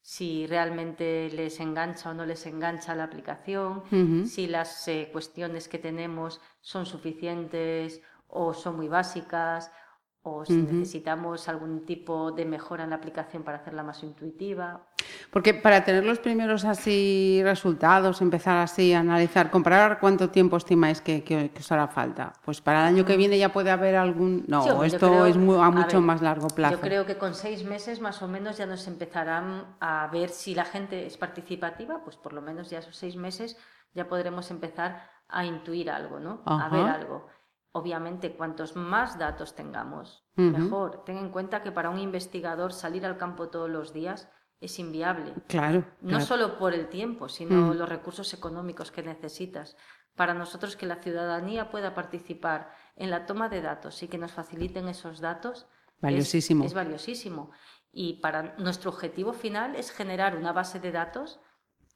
si 0.07 0.47
realmente 0.47 1.29
les 1.35 1.59
engancha 1.59 2.11
o 2.11 2.14
no 2.14 2.25
les 2.25 2.47
engancha 2.47 2.95
la 2.95 3.03
aplicación, 3.03 3.83
si 4.25 4.47
las 4.47 4.87
eh, 4.87 5.09
cuestiones 5.11 5.66
que 5.66 5.81
tenemos 5.81 6.40
son 6.61 6.87
suficientes 6.87 8.01
o 8.29 8.55
son 8.55 8.77
muy 8.77 8.87
básicas, 8.87 9.73
o 10.29 10.45
si 10.45 10.55
necesitamos 10.55 11.49
algún 11.49 11.87
tipo 11.87 12.33
de 12.33 12.45
mejora 12.45 12.83
en 12.83 12.91
la 12.91 12.97
aplicación 12.97 13.45
para 13.45 13.59
hacerla 13.59 13.85
más 13.85 14.03
intuitiva. 14.03 14.81
Porque 15.31 15.55
para 15.55 15.85
tener 15.85 16.05
los 16.05 16.19
primeros 16.19 16.65
así 16.65 17.41
resultados, 17.45 18.21
empezar 18.21 18.59
así 18.59 18.93
a 18.93 19.01
analizar, 19.01 19.53
comparar 19.53 20.01
cuánto 20.01 20.31
tiempo 20.31 20.57
estimáis 20.57 21.01
que, 21.01 21.23
que, 21.23 21.53
os 21.57 21.71
hará 21.71 21.87
falta. 21.87 22.33
Pues 22.45 22.61
para 22.61 22.81
el 22.81 22.95
año 22.95 23.05
que 23.05 23.17
viene 23.17 23.39
ya 23.39 23.53
puede 23.53 23.71
haber 23.71 23.95
algún... 23.95 24.45
No, 24.49 24.83
esto 24.83 25.27
es 25.27 25.37
a 25.37 25.71
mucho 25.71 26.01
más 26.01 26.21
largo 26.23 26.49
plazo. 26.49 26.75
Yo 26.75 26.81
creo 26.81 27.07
que 27.07 27.17
con 27.19 27.35
seis 27.35 27.65
meses 27.65 28.01
más 28.01 28.21
o 28.21 28.27
menos 28.27 28.57
ya 28.57 28.67
nos 28.67 28.89
empezarán 28.89 29.77
a 29.79 30.09
ver 30.12 30.31
si 30.31 30.57
la 30.57 30.65
gente 30.65 31.07
es 31.07 31.17
participativa, 31.17 32.03
pues 32.03 32.17
por 32.17 32.33
lo 32.33 32.43
menos 32.43 32.69
ya 32.69 32.81
esos 32.81 32.97
seis 32.97 33.15
meses 33.15 33.57
ya 33.95 34.09
podremos 34.09 34.51
empezar 34.51 35.09
a 35.29 35.45
intuir 35.45 35.91
algo, 35.91 36.19
¿no? 36.19 36.43
A 36.45 36.69
ver 36.69 36.87
algo. 36.87 37.29
Obviamente, 37.77 38.33
cuantos 38.33 38.75
más 38.75 39.19
datos 39.19 39.55
tengamos, 39.55 40.25
mejor. 40.35 41.05
Ten 41.05 41.19
en 41.19 41.29
cuenta 41.29 41.62
que 41.62 41.73
para 41.73 41.91
un 41.91 41.99
investigador 41.99 42.73
salir 42.73 43.05
al 43.05 43.19
campo 43.19 43.51
todos 43.51 43.69
los 43.69 43.93
días 43.93 44.31
es 44.61 44.79
inviable. 44.79 45.35
Claro. 45.47 45.85
No 46.01 46.23
solo 46.23 46.57
por 46.57 46.73
el 46.73 46.89
tiempo, 46.89 47.29
sino 47.29 47.75
los 47.75 47.87
recursos 47.87 48.33
económicos 48.33 48.91
que 48.91 49.03
necesitas. 49.03 49.77
Para 50.15 50.33
nosotros 50.33 50.75
que 50.75 50.87
la 50.87 51.03
ciudadanía 51.03 51.71
pueda 51.71 51.95
participar 51.95 52.71
en 52.97 53.11
la 53.11 53.27
toma 53.27 53.51
de 53.51 53.61
datos 53.61 54.03
y 54.03 54.09
que 54.09 54.17
nos 54.17 54.33
faciliten 54.33 54.89
esos 54.89 55.21
datos 55.21 55.67
valiosísimo. 56.01 56.65
Es, 56.65 56.73
valiosísimo. 56.73 57.51
Y 57.93 58.21
para 58.23 58.57
nuestro 58.57 58.91
objetivo 58.91 59.35
final 59.35 59.77
es 59.77 59.91
generar 59.91 60.35
una 60.35 60.55
base 60.55 60.81
de 60.81 60.93
datos 60.93 61.41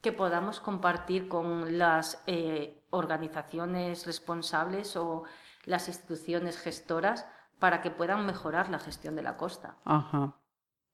que 0.02 0.12
podamos 0.12 0.60
compartir 0.60 1.26
con 1.26 1.78
las 1.78 2.22
eh, 2.26 2.84
organizaciones 2.90 4.04
responsables 4.04 4.94
o 4.96 5.24
las 5.64 5.88
instituciones 5.88 6.58
gestoras 6.58 7.26
para 7.58 7.82
que 7.82 7.90
puedan 7.90 8.26
mejorar 8.26 8.70
la 8.70 8.78
gestión 8.78 9.16
de 9.16 9.22
la 9.22 9.36
costa. 9.36 9.76
Ajá. 9.84 10.34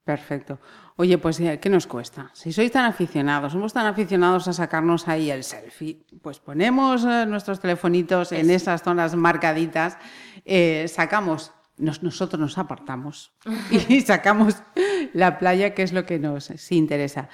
Perfecto. 0.06 0.60
Oye, 0.94 1.18
pues 1.18 1.40
eh, 1.40 1.58
¿qué 1.60 1.68
nos 1.68 1.88
cuesta? 1.88 2.30
Si 2.32 2.52
sois 2.52 2.70
tan 2.70 2.84
aficionados, 2.84 3.50
somos 3.50 3.72
tan 3.72 3.86
aficionados 3.86 4.46
a 4.46 4.52
sacarnos 4.52 5.08
ahí 5.08 5.32
el 5.32 5.42
selfie, 5.42 6.06
pues 6.22 6.38
ponemos 6.38 7.04
eh, 7.04 7.26
nuestros 7.26 7.58
telefonitos 7.58 8.30
en 8.30 8.50
esas 8.50 8.84
zonas 8.84 9.16
marcaditas, 9.16 9.98
eh, 10.44 10.86
sacamos, 10.86 11.50
nosotros 11.76 12.38
nos 12.38 12.56
apartamos 12.56 13.32
y 13.88 14.00
sacamos 14.12 14.62
la 15.12 15.38
playa, 15.38 15.74
que 15.74 15.82
es 15.82 15.92
lo 15.92 16.06
que 16.06 16.20
nos 16.20 16.70
interesa. 16.70 17.28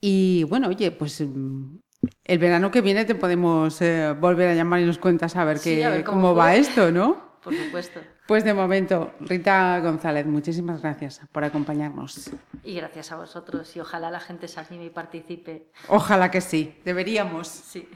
Y 0.00 0.44
bueno, 0.44 0.68
oye, 0.68 0.92
pues 0.92 1.20
mm, 1.20 1.76
el 2.24 2.38
verano 2.38 2.70
que 2.70 2.80
viene 2.80 3.04
te 3.04 3.14
podemos 3.14 3.80
eh, 3.80 4.14
volver 4.18 4.48
a 4.48 4.54
llamar 4.54 4.80
y 4.80 4.84
nos 4.84 4.98
cuentas 4.98 5.36
a 5.36 5.44
ver, 5.44 5.60
qué, 5.60 6.02
cómo, 6.04 6.34
va 6.34 6.56
esto, 6.56 6.90
¿no? 6.90 7.34
Por 7.42 7.54
supuesto. 7.54 8.00
Pues 8.26 8.42
de 8.42 8.54
momento, 8.54 9.12
Rita 9.20 9.78
González, 9.80 10.24
muchísimas 10.24 10.80
gracias 10.80 11.20
por 11.30 11.44
acompañarnos. 11.44 12.30
Y 12.62 12.74
gracias 12.74 13.12
a 13.12 13.16
vosotros 13.16 13.76
y 13.76 13.80
ojalá 13.80 14.10
la 14.10 14.20
gente 14.20 14.48
se 14.48 14.60
anime 14.60 14.86
y 14.86 14.90
participe. 14.90 15.66
Ojalá 15.88 16.30
que 16.30 16.40
sí, 16.40 16.74
deberíamos. 16.86 17.48
Sí. 17.48 17.86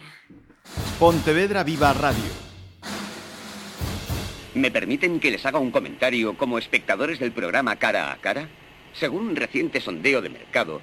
Pontevedra 0.98 1.64
Viva 1.64 1.94
Radio. 1.94 2.48
¿Me 4.54 4.70
permiten 4.70 5.18
que 5.18 5.30
les 5.30 5.46
haga 5.46 5.58
un 5.58 5.70
comentario 5.70 6.36
como 6.36 6.58
espectadores 6.58 7.18
del 7.18 7.32
programa 7.32 7.76
Cara 7.76 8.12
a 8.12 8.18
Cara? 8.18 8.48
Según 8.92 9.28
un 9.28 9.36
reciente 9.36 9.80
sondeo 9.80 10.20
de 10.20 10.28
mercado, 10.28 10.82